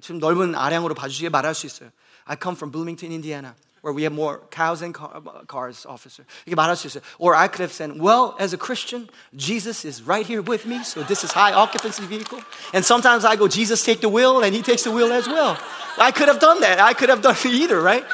[0.00, 1.90] 좀 넓은 아량으로 봐주시게 말할 수 있어요.
[2.24, 6.24] I come from Bloomington, Indiana, where we have more cows and car, cars, officer.
[6.46, 7.02] 이렇게 말할 수 있어요.
[7.18, 10.82] Or I could have said, well, as a Christian, Jesus is right here with me,
[10.84, 12.40] so this is high occupancy vehicle.
[12.72, 15.58] And sometimes I go, Jesus take the wheel, and he takes the wheel as well.
[15.98, 16.78] I could have done that.
[16.78, 18.04] I could have done either, right?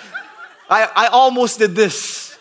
[0.69, 2.39] I, I almost did this,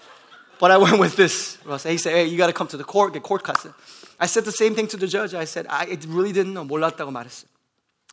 [0.60, 1.58] but I went with this.
[1.84, 3.74] He said, hey, you got to come to the court, get court custody.
[4.20, 5.34] I said the same thing to the judge.
[5.34, 6.64] I said, I really didn't know.
[6.64, 7.46] 몰랐다고 말했어.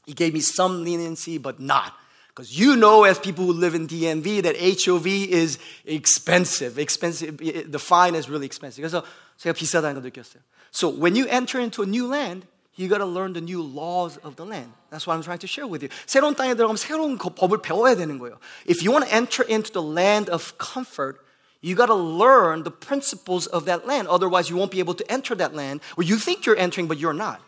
[0.06, 1.92] He gave me some leniency, but not.
[2.28, 6.78] Because you know, as people who live in DMV, that HOV is expensive.
[6.78, 7.36] Expensive.
[7.36, 8.82] The fine is really expensive.
[8.82, 9.04] 그래서
[9.38, 10.40] 제가 비싸다는 걸 느꼈어요.
[10.70, 12.46] So when you enter into a new land,
[12.76, 14.72] you got to learn the new laws of the land.
[14.90, 15.88] That's what I'm trying to share with you.
[16.06, 18.38] 새로운 땅에 들어가면 새로운 법을 배워야 되는 거예요.
[18.66, 21.18] If you want to enter into the land of comfort,
[21.60, 24.06] you got to learn the principles of that land.
[24.06, 26.98] Otherwise, you won't be able to enter that land where you think you're entering, but
[26.98, 27.40] you're not.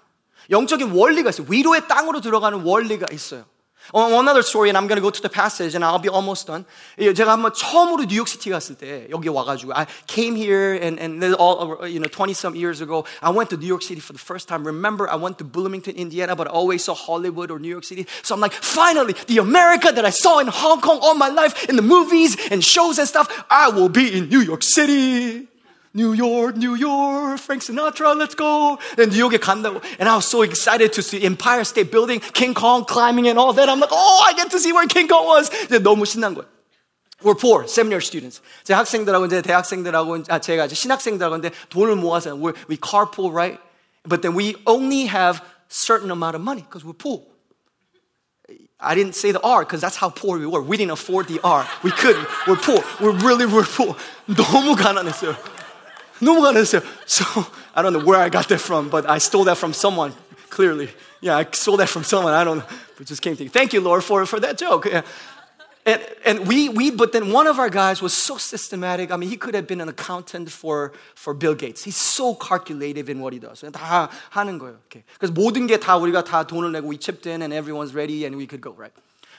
[0.50, 1.46] 영적인 원리가 있어요.
[1.48, 3.44] 위로의 땅으로 들어가는 원리가 있어요.
[3.92, 6.46] One other story, and I'm going to go to the passage, and I'll be almost
[6.46, 6.64] done.
[6.98, 11.98] 제가 한번 처음으로 뉴욕시티 갔을 때 여기 와가지고 I came here, and and all you
[11.98, 14.64] know 20 some years ago, I went to New York City for the first time.
[14.64, 18.06] Remember, I went to Bloomington, Indiana, but I always saw Hollywood or New York City.
[18.22, 21.68] So I'm like, finally, the America that I saw in Hong Kong all my life
[21.68, 25.48] in the movies and shows and stuff, I will be in New York City.
[25.94, 28.78] 뉴욕, 뉴욕, Frank Sinatra, let's go.
[28.96, 29.82] And 뉴욕에 간다고.
[29.98, 33.52] And I was so excited to see Empire State Building, King Kong climbing and all
[33.54, 33.68] that.
[33.68, 35.50] I'm like, oh, I get to see where King Kong was.
[35.66, 36.46] 이제 너무 신난 거예요.
[37.22, 38.40] We're poor, seminary students.
[38.64, 43.58] 제 학생들하고 이제 대학생들하고 아 제가 이제 신학생들하고 근데 돈을 모아서 we we carpool, right?
[44.04, 47.20] But then we only have certain amount of money because we're poor.
[48.80, 50.62] I didn't say the R because that's how poor we were.
[50.62, 51.66] We didn't afford the R.
[51.82, 52.26] We couldn't.
[52.46, 52.80] We're poor.
[53.00, 53.94] We're really, we're poor.
[54.26, 55.36] 너무 가난했어요.
[56.20, 56.82] 너무 가난했어요.
[57.06, 57.24] So,
[57.74, 60.12] I don't know where I got that from, but I stole that from someone,
[60.50, 60.90] clearly.
[61.20, 62.34] Yeah, I stole that from someone.
[62.34, 62.64] I don't know.
[63.00, 63.50] It just came to you.
[63.50, 64.86] Thank you, Lord, for, for that joke.
[64.86, 65.02] Yeah.
[65.86, 69.10] And, and we, we, but then one of our guys was so systematic.
[69.10, 71.84] I mean, he could have been an accountant for, for Bill Gates.
[71.84, 73.62] He's so calculative in what he does.
[73.62, 74.76] 다 하는 거예요.
[74.86, 75.04] Okay.
[75.18, 78.36] 그래서 모든 게 다 우리가 다 돈을 내고 we chipped in and everyone's ready and
[78.36, 78.92] we could go, right?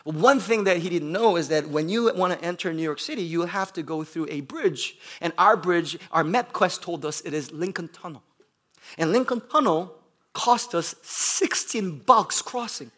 [0.07, 3.01] One thing that he didn't know is that when you want to enter New York
[3.01, 4.97] City, you have to go through a bridge.
[5.21, 8.23] And our bridge, our MapQuest told us it is Lincoln Tunnel.
[8.97, 9.92] And Lincoln Tunnel
[10.33, 12.92] cost us 16 bucks crossing.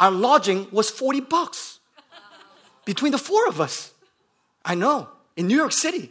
[0.00, 1.78] Our lodging was 40 bucks
[2.84, 3.92] between the four of us.
[4.64, 6.10] I know, in New York City,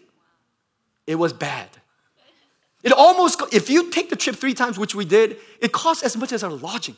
[1.08, 1.68] it was bad.
[2.84, 6.16] It almost, if you take the trip three times, which we did, it costs as
[6.16, 6.96] much as our lodging.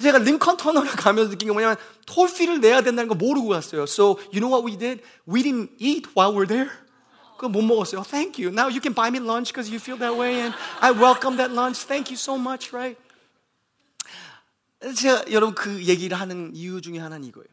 [0.00, 1.76] 제가 링컨 터널을 가면서 느낀 게 뭐냐면
[2.06, 3.82] 톨피를 내야 된다는 거 모르고 갔어요.
[3.82, 5.02] So you know what we did?
[5.28, 6.70] We didn't eat while we're there.
[7.36, 8.02] 그거 못 먹었어요.
[8.04, 8.52] Thank you.
[8.52, 11.52] Now you can buy me lunch because you feel that way and I welcome that
[11.52, 11.86] lunch.
[11.86, 12.96] Thank you so much, right?
[14.80, 17.48] 제가 여러분 그 얘기를 하는 이유 중에 하나는 이거예요.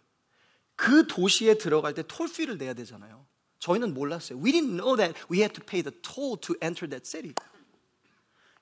[0.77, 3.25] 그 도시에 들어갈 때 톨피를 내야 되잖아요.
[3.59, 4.39] 저희는 몰랐어요.
[4.39, 7.33] We didn't know that we had to pay the toll to enter that city.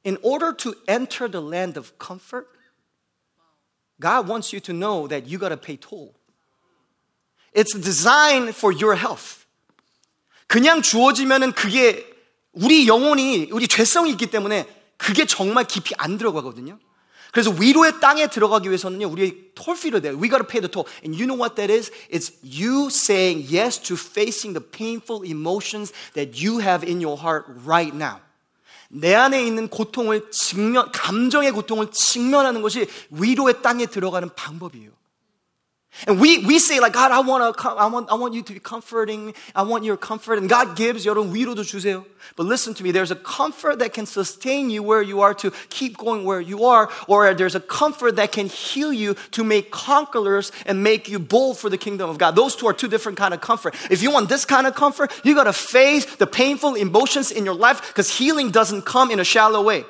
[0.03, 2.47] In order to enter the land of comfort,
[3.99, 6.13] God wants you to know that you got to pay toll.
[7.53, 9.45] It's designed for your health.
[10.47, 12.05] 그냥 주어지면은 그게
[12.51, 16.79] 우리 영혼이 우리 죄성이 있기 때문에 그게 정말 깊이 안 들어가거든요.
[17.31, 20.13] 그래서 위로의 땅에 들어가기 위해서는요, 우리 톨피를 내요.
[20.13, 20.87] We gotta pay the toll.
[21.03, 21.91] And you know what that is?
[22.09, 27.43] It's you saying yes to facing the painful emotions that you have in your heart
[27.65, 28.21] right now.
[28.92, 34.90] 내 안에 있는 고통을 직면, 감정의 고통을 직면하는 것이 위로의 땅에 들어가는 방법이에요.
[36.07, 38.53] And we, we say like, God, I want, to, I, want, I want you to
[38.53, 39.33] be comforting.
[39.55, 40.37] I want your comfort.
[40.37, 42.05] And God gives, 여러분 위로도 주세요.
[42.35, 45.51] But listen to me, there's a comfort that can sustain you where you are to
[45.69, 46.89] keep going where you are.
[47.07, 51.57] Or there's a comfort that can heal you to make conquerors and make you bold
[51.57, 52.35] for the kingdom of God.
[52.35, 53.73] Those two are two different kind of comfort.
[53.89, 57.55] If you want this kind of comfort, you gotta face the painful emotions in your
[57.55, 59.85] life because healing doesn't come in a shallow way.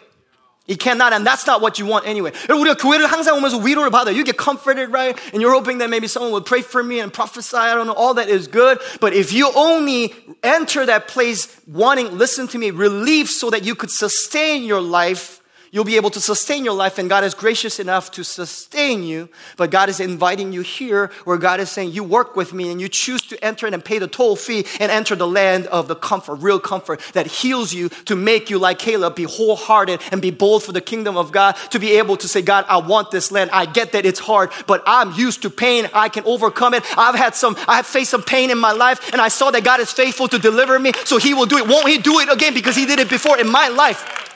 [0.69, 2.32] It cannot, and that's not what you want anyway.
[2.50, 4.12] 우리가 교회를 항상 오면서 위로를 받아.
[4.12, 5.15] You get comforted, right?
[5.32, 7.56] And you're hoping that maybe someone will pray for me and prophesy.
[7.56, 7.93] I don't know.
[7.93, 8.80] All that is good.
[9.00, 13.76] But if you only enter that place wanting, listen to me, relief so that you
[13.76, 15.38] could sustain your life,
[15.70, 19.28] you'll be able to sustain your life, and God is gracious enough to sustain you.
[19.56, 22.80] But God is inviting you here where God is saying, You work with me and
[22.80, 25.94] you choose to enter and pay the toll fee and enter the land of the
[25.94, 30.30] comfort, real comfort that heals you to make you like Caleb, be wholehearted and be
[30.30, 33.30] bold for the kingdom of God, to be able to say, God, I want this
[33.30, 33.50] land.
[33.52, 35.88] I get that it's hard, but I'm used to pain.
[35.94, 36.85] I can overcome it.
[36.98, 39.64] I've had some, I have faced some pain in my life, and I saw that
[39.64, 41.66] God is faithful to deliver me, so He will do it.
[41.66, 44.30] Won't He do it again because He did it before in my life?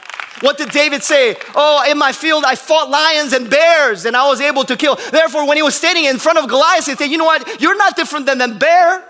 [0.44, 1.36] What did David say?
[1.54, 4.96] Oh, in my field I fought lions and bears and I was able to kill.
[5.12, 7.62] Therefore, when he was standing in front of Goliath, he said, You know what?
[7.62, 9.04] You're not different than the bear.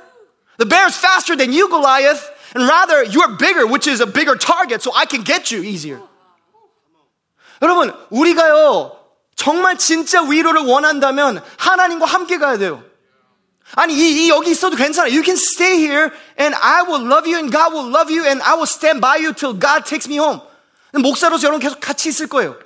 [0.58, 2.30] The bear is faster than you, Goliath.
[2.56, 6.02] And rather, you're bigger, which is a bigger target, so I can get you easier.
[7.62, 8.96] 여러분, 우리가요,
[9.36, 12.84] 정말 진짜 위로를 원한다면 하나님과 함께 가야 돼요.
[13.76, 15.08] 아니, 이, 이 여기 있어도 괜찮아.
[15.08, 18.42] You can stay here and I will love you and God will love you and
[18.42, 20.42] I will stand by you till God takes me home.
[21.03, 22.57] 목사로서 여러분 계속 같이 있을 거예요.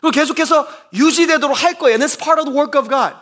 [0.00, 1.94] 그리고 계속해서 유지되도록 할 거예요.
[1.94, 3.14] And it's part of the work of God.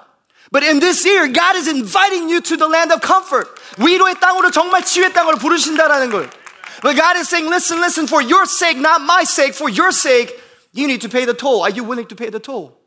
[0.51, 3.49] But in this year, God is inviting you to the land of comfort.
[3.79, 6.31] 위로의 땅으로 정말 치유의 땅으로 부르신다라는 거예요.
[6.83, 10.33] But God is saying, listen, listen, for your sake, not my sake, for your sake,
[10.73, 11.63] you need to pay the toll.
[11.63, 12.81] Are you willing to pay the toll?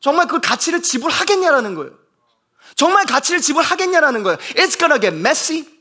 [0.00, 1.92] 정말 그 가치를 지불하겠냐라는 거예요.
[2.74, 4.38] 정말 가치를 지불하겠냐라는 거예요.
[4.56, 5.71] It's gonna get messy.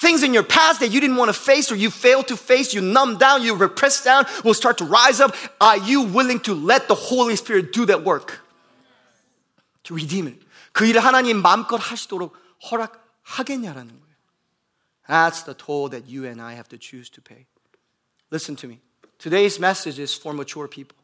[0.00, 2.74] Things in your past that you didn't want to face or you failed to face,
[2.74, 5.34] you numb down, you repress down, will start to rise up.
[5.58, 8.40] Are you willing to let the Holy Spirit do that work?
[9.84, 10.42] To redeem it.
[10.72, 12.36] 그 일을 하나님 마음껏 하시도록
[12.70, 14.06] 허락하겠냐라는 거예요.
[15.08, 17.46] That's the toll that you and I have to choose to pay.
[18.30, 18.80] Listen to me.
[19.18, 20.98] Today's message is for mature people.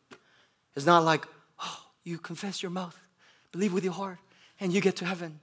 [0.77, 1.27] It's not like,
[1.59, 2.98] oh, you confess your mouth,
[3.53, 4.18] believe with your heart,
[4.61, 5.40] and you get to heaven.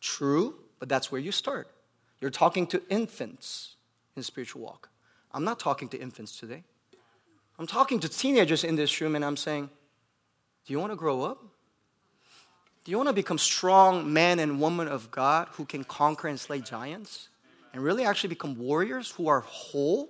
[0.00, 1.68] True, but that's where you start.
[2.23, 3.75] You're talking to infants
[4.15, 4.87] in spiritual walk.
[5.33, 6.63] I'm not talking to infants today.
[7.59, 9.69] I'm talking to teenagers in this room and I'm saying,
[10.65, 11.43] Do you want to grow up?
[12.85, 16.39] Do you want to become strong men and women of God who can conquer and
[16.39, 17.27] slay giants?
[17.73, 20.07] And really actually become warriors who are whole?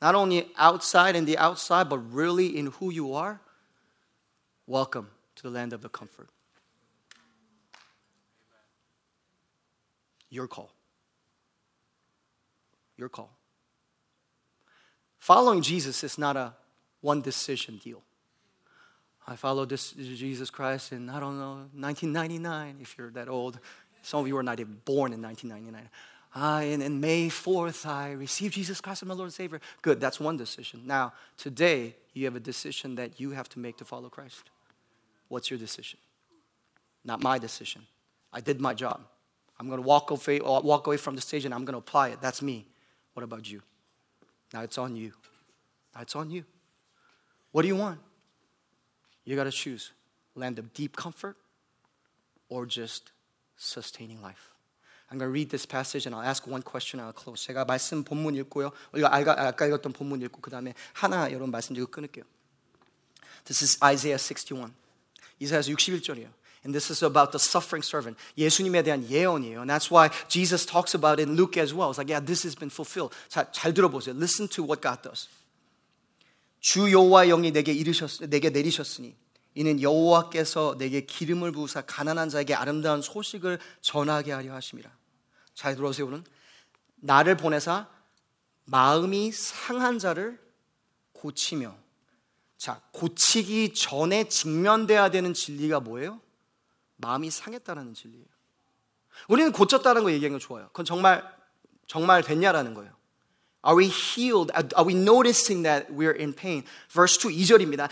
[0.00, 3.40] Not only outside and the outside, but really in who you are?
[4.68, 6.28] Welcome to the land of the comfort.
[10.30, 10.72] Your call.
[12.96, 13.30] Your call.
[15.18, 16.52] Following Jesus is not a
[17.00, 18.02] one decision deal.
[19.26, 23.60] I followed this Jesus Christ in, I don't know, 1999, if you're that old.
[24.02, 25.88] Some of you were not even born in 1999.
[26.34, 29.60] Uh, and, and May 4th, I received Jesus Christ as my Lord and Savior.
[29.82, 30.82] Good, that's one decision.
[30.86, 34.50] Now, today, you have a decision that you have to make to follow Christ.
[35.28, 35.98] What's your decision?
[37.04, 37.86] Not my decision.
[38.32, 39.02] I did my job.
[39.60, 42.08] I'm going to walk away, walk away from the stage and I'm going to apply
[42.08, 42.20] it.
[42.20, 42.66] That's me.
[43.13, 43.61] What about you?
[44.53, 45.13] Now it's on you.
[45.95, 46.43] Now it's on you.
[47.51, 47.99] What do you want?
[49.25, 49.91] You got to choose
[50.35, 51.35] land of deep comfort
[52.49, 53.11] or just
[53.57, 54.53] sustaining life.
[55.09, 57.45] I'm going to read this passage and I'll ask one question and I'll close.
[57.47, 58.71] 제가 말씀 본문 읽고요.
[58.91, 62.25] 우리가 아까, 아까 읽었던 본문 읽고 그 다음에 하나 여러분 말씀 드리고 끊을게요.
[63.45, 64.73] This is Isaiah 61.
[65.39, 66.29] 이사야서 61절이에요.
[66.64, 68.16] And this is about the suffering servant.
[68.38, 69.58] 예수님에 대한 예언이에요.
[69.58, 71.90] And that's why Jesus talks about it in Luke as well.
[71.90, 73.14] It's like, yeah, this has been fulfilled.
[73.28, 74.14] 자, 잘 들어보세요.
[74.14, 75.28] Listen to what God does.
[76.60, 79.16] 주 여호와 영이 내게 이르셨 내게 내리셨으니
[79.54, 84.88] 이는 여호와께서 내게 기름을 부으사 가난한 자에게 아름다운 소식을 전하게 하려 하심이라.
[85.54, 86.06] 잘 들어보세요.
[86.06, 86.22] 오늘
[86.96, 87.88] 나를 보내사
[88.64, 90.40] 마음이 상한 자를
[91.12, 91.76] 고치며
[92.56, 96.20] 자, 고치기 전에 직면돼야 되는 진리가 뭐예요?
[97.02, 98.24] 마음이 상했다는 진리예요.
[99.28, 100.68] 우리는 고쳤다는 거 얘기하는 거 좋아요.
[100.68, 101.22] 그건 정말
[101.86, 102.90] 정말 됐냐라는 거예요.
[103.64, 104.50] Are we healed?
[104.54, 106.64] Are we noticing that we're in pain?
[106.90, 107.88] Verse 2, 2절입니다.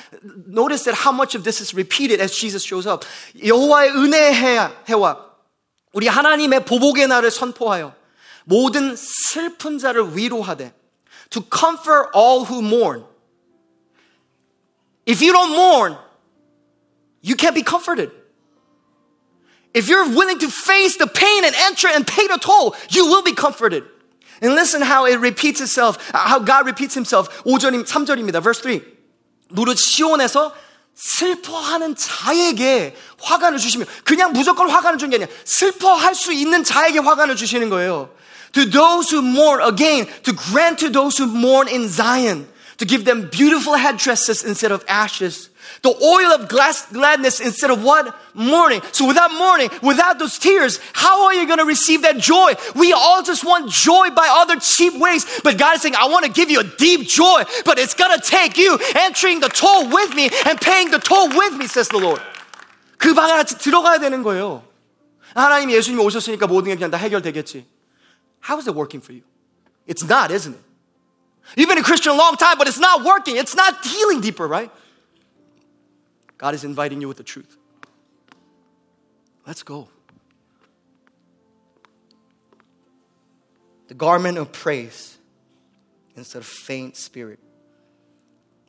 [0.49, 3.07] Notice that how much of this is repeated as Jesus shows up.
[3.39, 4.35] 여호와의 은혜의
[4.89, 5.31] 해와
[5.93, 7.95] 우리 하나님의 보복의 날을 선포하여
[8.45, 10.73] 모든 슬픈 자를 위로하되
[11.31, 13.05] to comfort all who mourn.
[15.07, 15.97] If you don't mourn,
[17.23, 18.20] you can't be comforted.
[19.74, 23.22] If you're willing to face the pain and enter and pay the toll, you will
[23.22, 23.84] be comforted.
[24.42, 27.44] And listen how it repeats itself, how God repeats himself.
[27.44, 28.42] 5절, 3절입니다.
[28.42, 28.82] Verse 3.
[29.50, 30.54] 무릇 시온에서
[30.96, 37.36] 슬퍼하는 자에게 화관을 주시며 그냥 무조건 화관을 주는 게 아니라 슬퍼할 수 있는 자에게 화관을
[37.36, 38.10] 주시는 거예요.
[38.54, 43.04] To those who mourn again, to grant to those who mourn in Zion, to give
[43.04, 45.50] them beautiful headdresses instead of ashes
[45.82, 48.16] the oil of gladness instead of what?
[48.34, 48.82] Mourning.
[48.92, 52.54] So without mourning, without those tears, how are you going to receive that joy?
[52.76, 55.26] We all just want joy by other cheap ways.
[55.44, 58.18] But God is saying, I want to give you a deep joy, but it's going
[58.18, 61.90] to take you entering the toll with me and paying the toll with me, says
[61.90, 62.22] the Lord.
[62.98, 64.64] 그 방에 같이 들어가야 되는 거예요.
[65.36, 67.66] 하나님 예수님이 오셨으니까 모든 게 그냥 다 해결되겠지.
[68.48, 69.24] How is it working for you?
[69.88, 70.62] It's not, isn't it?
[71.56, 73.36] You've been a Christian a long time, but it's not working.
[73.38, 74.72] It's not healing deeper, right?
[76.41, 77.59] God is inviting you with the truth.
[79.47, 79.89] Let's go.
[83.89, 85.19] The garment of praise
[86.17, 87.41] instead of faint spirit.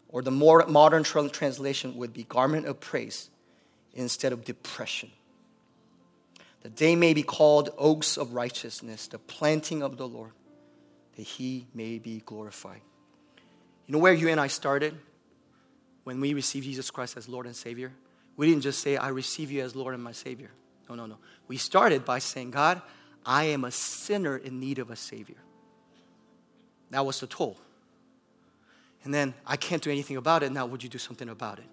[0.10, 3.30] Or the more modern translation would be garment of praise
[3.94, 5.10] instead of depression.
[6.64, 10.34] That they may be called oaks of righteousness, the planting of the Lord,
[11.16, 12.82] that he may be glorified.
[13.88, 14.98] You know where you and I started?
[16.05, 17.93] when we received Jesus Christ as Lord and Savior,
[18.37, 20.51] we didn't just say, I receive you as Lord and my Savior.
[20.89, 21.17] No, no, no.
[21.49, 22.81] We started by saying, God,
[23.25, 25.37] I am a sinner in need of a Savior.
[26.91, 27.57] That was the toll.
[29.03, 30.53] And then I can't do anything about it.
[30.53, 31.67] Now, would you do something about it?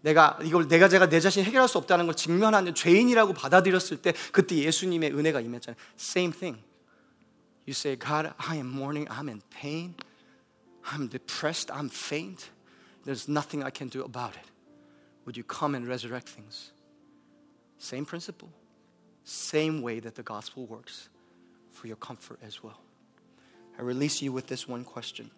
[0.00, 4.56] 내가 이걸 내가 제가 내 자신 해결할 수 없다는 걸 직면하는 죄인이라고 받아들였을 때 그때
[4.56, 5.76] 예수님의 은혜가 임했잖아요.
[5.98, 6.62] Same thing.
[7.66, 9.08] You say, God, I am mourning.
[9.10, 9.94] I'm in pain.
[10.90, 11.70] I'm depressed.
[11.72, 12.50] I'm faint.
[13.04, 14.50] There's nothing I can do about it.
[15.24, 16.72] Would you come and resurrect things?
[17.78, 18.50] Same principle,
[19.24, 21.08] same way that the gospel works
[21.70, 22.80] for your comfort as well.
[23.78, 25.30] I release you with this one question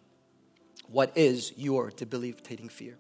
[0.88, 2.96] What is your debilitating fear?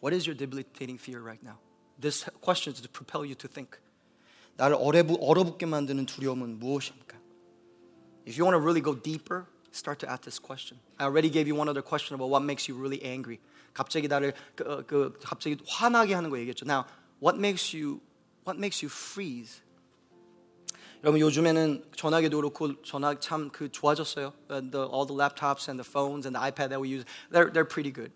[0.00, 1.58] What is your debilitating fear right now?
[1.98, 3.78] This question is to propel you to think.
[4.56, 7.16] 나를 얼어붙게 만드는 두려움은 무엇입니까?
[8.26, 10.78] If you want to really go deeper, start to ask this question.
[10.98, 13.40] I already gave you one other question about what makes you really angry.
[13.74, 16.64] 갑자기 나를 그, 그 갑자기 화나게 하는 거 얘기했죠.
[16.66, 16.86] Now,
[17.22, 18.00] what makes you
[18.46, 19.62] what makes you freeze?
[21.02, 24.32] 여러분 요즘에는 전화기도 그렇고 전화 참 그 좋아졌어요.
[24.48, 27.50] The, the, all the laptops and the phones and the iPad that we use, they're
[27.52, 28.12] they're pretty good,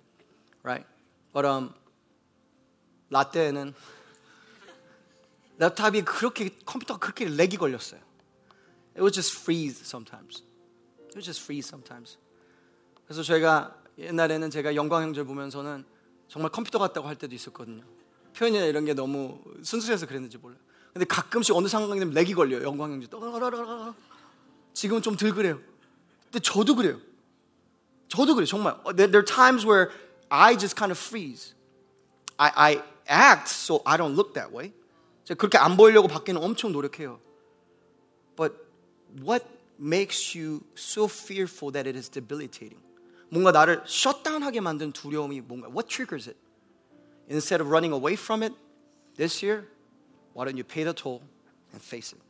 [0.65, 0.87] right?
[1.33, 1.75] But um,
[3.11, 3.75] 라떼는
[5.59, 8.01] 랩탑이 그렇게 컴퓨터가 그렇게 렉이 걸렸어요.
[8.97, 10.43] It was just freeze sometimes.
[11.11, 12.17] It was just freeze sometimes.
[13.05, 15.86] 그래서 제가 옛날에는 제가 영광 형제를 보면서는
[16.28, 17.84] 정말 컴퓨터 같다고 할 때도 있었거든요.
[18.36, 20.60] 표현이나 이런 게 너무 순수해서 그랬는지 몰라요.
[20.94, 22.64] 근데 가끔씩 어느 상황이 되면 렉이 걸려요.
[22.64, 23.08] 영광 형제.
[24.74, 25.60] 지금은 좀 덜 그래요.
[26.24, 27.00] 근데 저도 그래요.
[28.08, 28.46] 저도 그래요.
[28.46, 28.78] 정말.
[28.96, 29.92] There are times where
[30.30, 31.54] I just kind of freeze.
[32.38, 34.74] I, I act so I don't look that way.
[35.24, 37.20] 제가 그렇게 안 보이려고 밖에는 엄청 노력해요.
[38.36, 38.54] But
[39.22, 39.46] what
[39.80, 42.85] makes you so fearful that it is debilitating?
[43.35, 46.39] 뭔가 나를 셧다운하게 만든 두려움이 뭔가 what triggers it?
[47.31, 48.55] Instead of running away from it
[49.17, 49.69] this year,
[50.35, 51.23] why don't you pay the toll
[51.73, 52.21] and face it?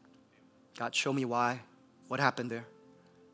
[0.76, 1.60] God, show me why.
[2.08, 2.66] What happened there?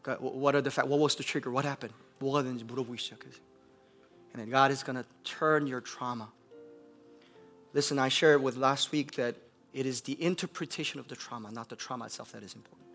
[0.03, 0.87] God, what are the fact?
[0.89, 1.51] What was the trigger?
[1.51, 1.95] What happened?
[2.21, 3.43] 뭐가 됐는지 물어보기 시작하세요.
[4.33, 6.29] And then God is going to turn your trauma.
[7.73, 9.35] Listen, I shared with last week that
[9.73, 12.87] it is the interpretation of the trauma, not the trauma itself, that is important.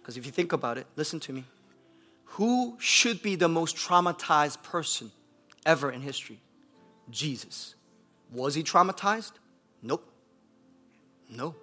[0.00, 1.44] Because if you think about it, listen to me.
[2.35, 5.11] Who should be the most traumatized person
[5.65, 6.39] ever in history?
[7.09, 7.75] Jesus.
[8.31, 9.33] Was he traumatized?
[9.81, 10.07] Nope.
[11.29, 11.55] No.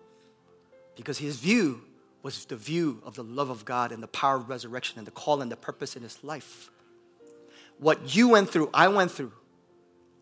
[0.95, 1.81] Because his view
[2.23, 5.13] was the view of the love of God and the power of resurrection and the
[5.13, 6.71] call and the purpose in his life.
[7.79, 9.33] What you went through, I went through.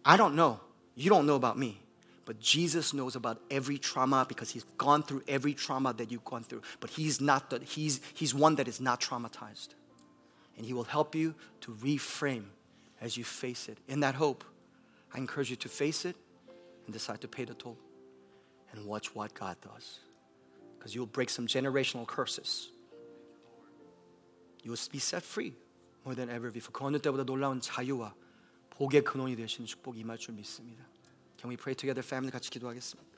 [0.04, 0.60] I don't know.
[0.94, 1.80] You don't know about me.
[2.24, 6.44] But Jesus knows about every trauma because he's gone through every trauma that you've gone
[6.44, 6.62] through.
[6.78, 9.70] But he's not the, he's, he's one that is not traumatized
[10.57, 12.45] And he will help you to reframe
[12.99, 13.77] as you face it.
[13.87, 14.43] In that hope,
[15.13, 16.15] I encourage you to face it
[16.85, 17.77] and decide to pay the toll
[18.71, 19.99] and watch what God does.
[20.77, 22.69] Because you'll break some generational curses.
[24.63, 25.53] You will be set free
[26.05, 26.71] more than ever before.
[26.71, 28.13] 그 어느 때보다 놀라운 자유와
[28.71, 30.83] 복의 근원이 되시는 축복이 임할 줄 믿습니다.
[31.37, 32.31] Can we pray together, family?
[32.31, 33.09] 같이 기도하겠습니다.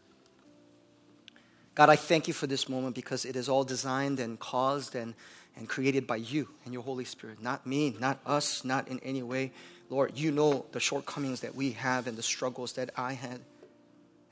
[1.75, 5.15] God, I thank you for this moment because it is all designed and caused and,
[5.57, 7.41] and created by you and your Holy Spirit.
[7.41, 9.51] Not me, not us, not in any way.
[9.89, 13.39] Lord, you know the shortcomings that we have and the struggles that I had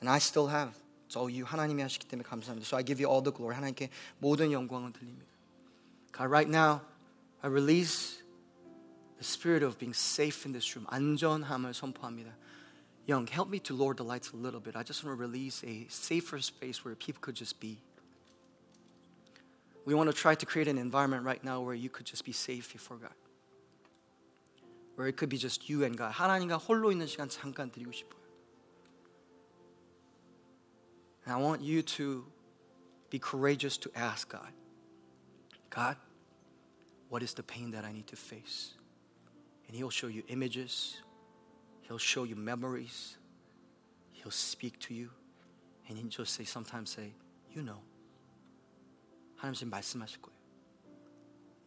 [0.01, 0.75] and I still have.
[1.05, 1.45] It's all you.
[1.45, 2.65] 하나님이 하시기 때문에 감사합니다.
[2.65, 3.55] So I give you all the glory.
[3.55, 3.89] 하나님께
[4.19, 5.25] 모든 영광을 드립니다.
[6.11, 6.81] God, right now,
[7.43, 8.21] I release
[9.17, 10.87] the spirit of being safe in this room.
[10.89, 12.35] 안전함을 선포합니다.
[13.07, 14.75] Young, help me to lower the lights a little bit.
[14.75, 17.77] I just want to release a safer space where people could just be.
[19.85, 22.31] We want to try to create an environment right now where you could just be
[22.31, 23.13] safe before God.
[24.95, 26.13] Where it could be just you and God.
[26.13, 28.21] 하나님과 홀로 있는 시간 잠깐 드리고 싶어요.
[31.25, 32.25] And I want you to
[33.09, 34.53] be courageous to ask God,
[35.69, 35.97] God,
[37.09, 38.73] what is the pain that I need to face?
[39.67, 41.01] And He'll show you images,
[41.81, 43.17] He'll show you memories.
[44.21, 45.09] He'll speak to you.
[45.87, 47.13] And he'll just say, sometimes say,
[47.53, 47.79] you know.
[49.35, 50.39] 하나님 지금 말씀하실 거예요.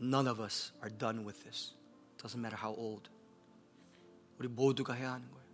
[0.01, 1.75] None of us are done with this.
[2.19, 3.11] Doesn't matter how old.
[4.39, 5.45] 우리 모두가 해야 하는 거예요.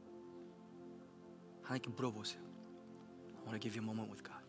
[1.62, 2.42] 하나님께 물어보세요.
[2.42, 4.43] I want to give you a moment with God.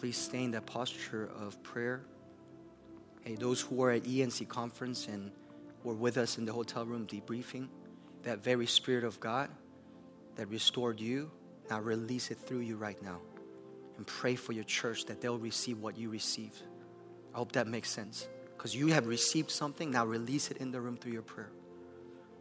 [0.00, 2.00] Please stay in that posture of prayer.
[3.22, 5.30] Hey, those who were at ENC conference and
[5.84, 7.68] were with us in the hotel room debriefing,
[8.22, 9.50] that very Spirit of God
[10.36, 11.30] that restored you,
[11.68, 13.18] now release it through you right now.
[13.98, 16.62] And pray for your church that they'll receive what you received.
[17.34, 18.26] I hope that makes sense.
[18.56, 21.50] Because you have received something, now release it in the room through your prayer.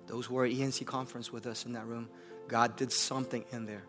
[0.07, 2.07] Those who were at ENC conference with us in that room,
[2.47, 3.83] God did something in there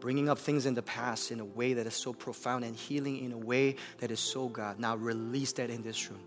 [0.00, 3.24] Bringing up things in the past in a way that is so profound and healing
[3.24, 4.78] in a way that is so God.
[4.78, 6.20] Now release that in this room.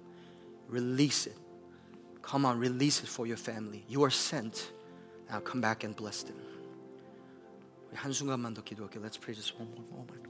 [0.68, 1.38] Release it.
[2.22, 3.84] Come on, release it for your family.
[3.88, 4.72] You are sent.
[5.30, 6.36] Now come back and bless them.
[7.92, 9.02] 우리 한순간만 더 기도할게요.
[9.02, 10.26] Let's pray just one more moment.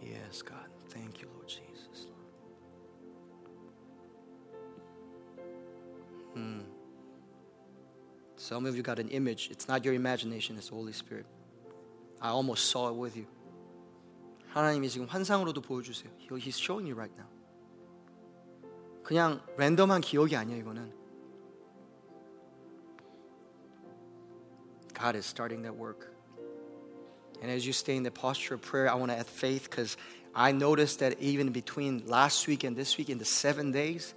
[0.00, 0.68] Yes, God.
[0.88, 2.08] Thank you, Lord Jesus.
[8.51, 9.47] Some of you got an image.
[9.49, 11.25] It's not your imagination, it's the Holy Spirit.
[12.21, 13.25] I almost saw it with you.
[14.53, 16.11] 하나님이 지금 환상으로도 보여주세요.
[16.37, 17.29] He's showing you right now.
[19.03, 20.91] 그냥 랜덤한 기억이 아니에요, 이거는.
[24.93, 26.11] God is starting that work.
[27.41, 29.95] And as you stay in the posture of prayer, I want to add faith because
[30.35, 34.13] I noticed that even between last week and this week, in the seven days,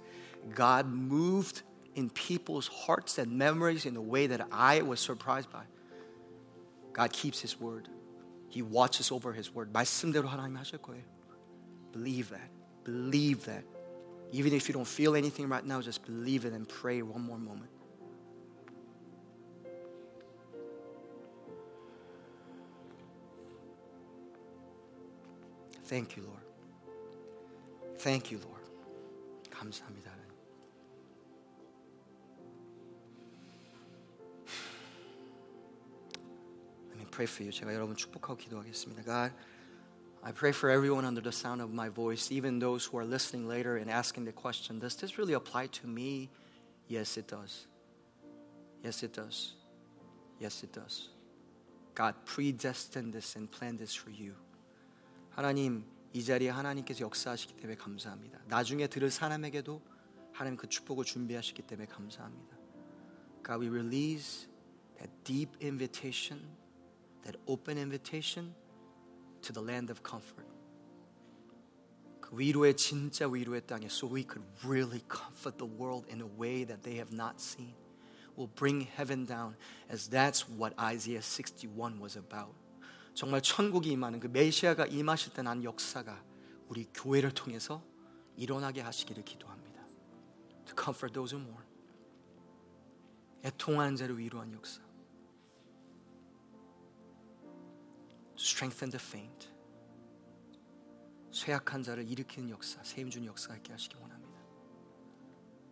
[0.53, 1.61] God moved
[1.94, 5.64] in people's hearts and memories in a way that I was surprised by.
[6.92, 7.88] God keeps His word.
[8.48, 9.72] He watches over His word.
[9.72, 11.02] 말씀대로 하나님 하실 거예요.
[11.92, 12.50] Believe that.
[12.84, 13.64] Believe that.
[14.32, 17.38] Even if you don't feel anything right now, just believe it and pray one more
[17.38, 17.70] moment.
[25.84, 26.46] Thank you, Lord.
[27.98, 28.62] Thank you, Lord.
[29.50, 30.23] 감사합니다.
[37.14, 37.52] pray for you.
[37.52, 39.02] 제가 여러분 축복하고 기도하겠습니다.
[39.04, 39.34] God,
[40.22, 43.48] I pray for everyone under the sound of my voice, even those who are listening
[43.48, 46.28] later and asking the question, does this really apply to me?
[46.88, 47.66] Yes, it does.
[48.84, 49.54] Yes, it does.
[50.38, 51.08] Yes, it does.
[51.94, 54.34] God predestined this and planned this for you.
[55.30, 58.40] 하나님, 이 자리에 하나님께서 역사하시기 때문에 감사합니다.
[58.48, 59.80] 나중에 들을 사람에게도
[60.32, 62.56] 하나님 그 축복을 준비하시기 때문에 감사합니다.
[63.44, 64.48] God, we release
[64.98, 66.40] that deep invitation,
[67.24, 68.54] that open invitation
[69.42, 70.46] to the land of comfort.
[72.20, 76.64] 그 위로의 진짜 위로의 땅에 so we could really comfort the world in a way
[76.64, 77.74] that they have not seen.
[78.36, 79.56] Will bring heaven down
[79.90, 82.54] as that's what Isaiah 61 was about.
[83.14, 86.22] 정말 천국이 임하는 그 메시아가 임하실 때 난 역사가
[86.68, 87.82] 우리 교회를 통해서
[88.36, 89.82] 일어나게 하시기를 기도합니다.
[90.66, 91.66] To comfort those who mourn.
[93.44, 94.80] 애통하는 자를 위로한 역사.
[98.45, 99.47] Strengthen the faint.
[101.31, 104.35] 쇠약한 자를 일으키는 역사, 세임 주는 역사가 있게 하시기 원합니다.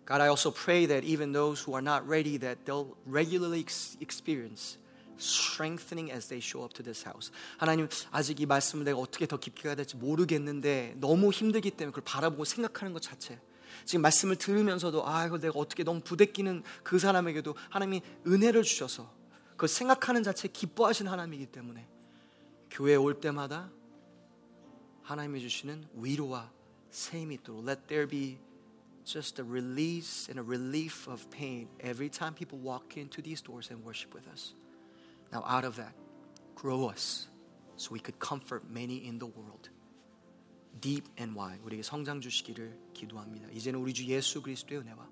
[0.06, 3.96] God, I also pray that even those who are not ready, that they'll regularly ex-
[4.02, 4.78] experience
[5.18, 7.32] strengthening as they show up to this house.
[7.58, 12.04] 하나님, 아직 이 말씀을 내가 어떻게 더 깊게 가야 될지 모르겠는데 너무 힘들기 때문에 그걸
[12.04, 13.40] 바라보고 생각하는 것 자체.
[13.86, 19.14] 지금 말씀을 들으면서도 아, 이거 내가 어떻게 너무 부대끼는 그 사람에게도 하나님이 은혜를 주셔서
[19.56, 21.88] 그 생각하는 자체 기뻐하신 하나님이기 때문에
[22.73, 23.71] 교회에 올 때마다
[25.03, 26.53] 하나님이 주시는 위로와
[26.91, 28.39] 세임이 있도록 let there be
[29.05, 33.73] just a release and a relief of pain every time people walk into these doors
[33.73, 34.55] and worship with us.
[35.33, 35.95] Now, out of that,
[36.55, 37.29] grow us
[37.77, 39.71] so we could comfort many in the world.
[40.81, 41.61] Deep and wide.
[41.65, 43.49] 우리에게 성장 주시기를 기도합니다.
[43.51, 45.09] 이제는 우리 주 예수 그리스도의 은혜와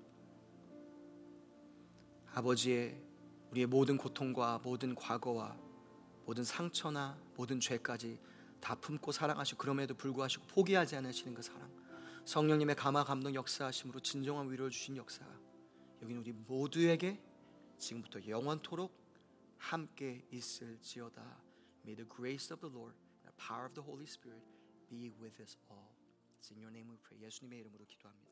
[2.35, 3.01] 아버지의
[3.51, 5.57] 우리의 모든 고통과 모든 과거와
[6.24, 8.20] 모든 상처나 모든 죄까지
[8.60, 11.70] 다 품고 사랑하시고 그럼에도 불구하시고 포기하지 않으시는 그 사랑
[12.24, 15.24] 성령님의 감화 감동 역사하심으로 진정한 위로를 주신 역사
[16.00, 17.20] 여기는 우리 모두에게
[17.78, 18.92] 지금부터 영원토록
[19.58, 21.42] 함께 있을지어다
[21.84, 24.42] May the grace of the Lord and the power of the Holy Spirit
[24.88, 25.90] be with us all.
[26.38, 27.18] It's in your name we pray.
[27.24, 28.31] 예수님의 이름으로 기도합니다.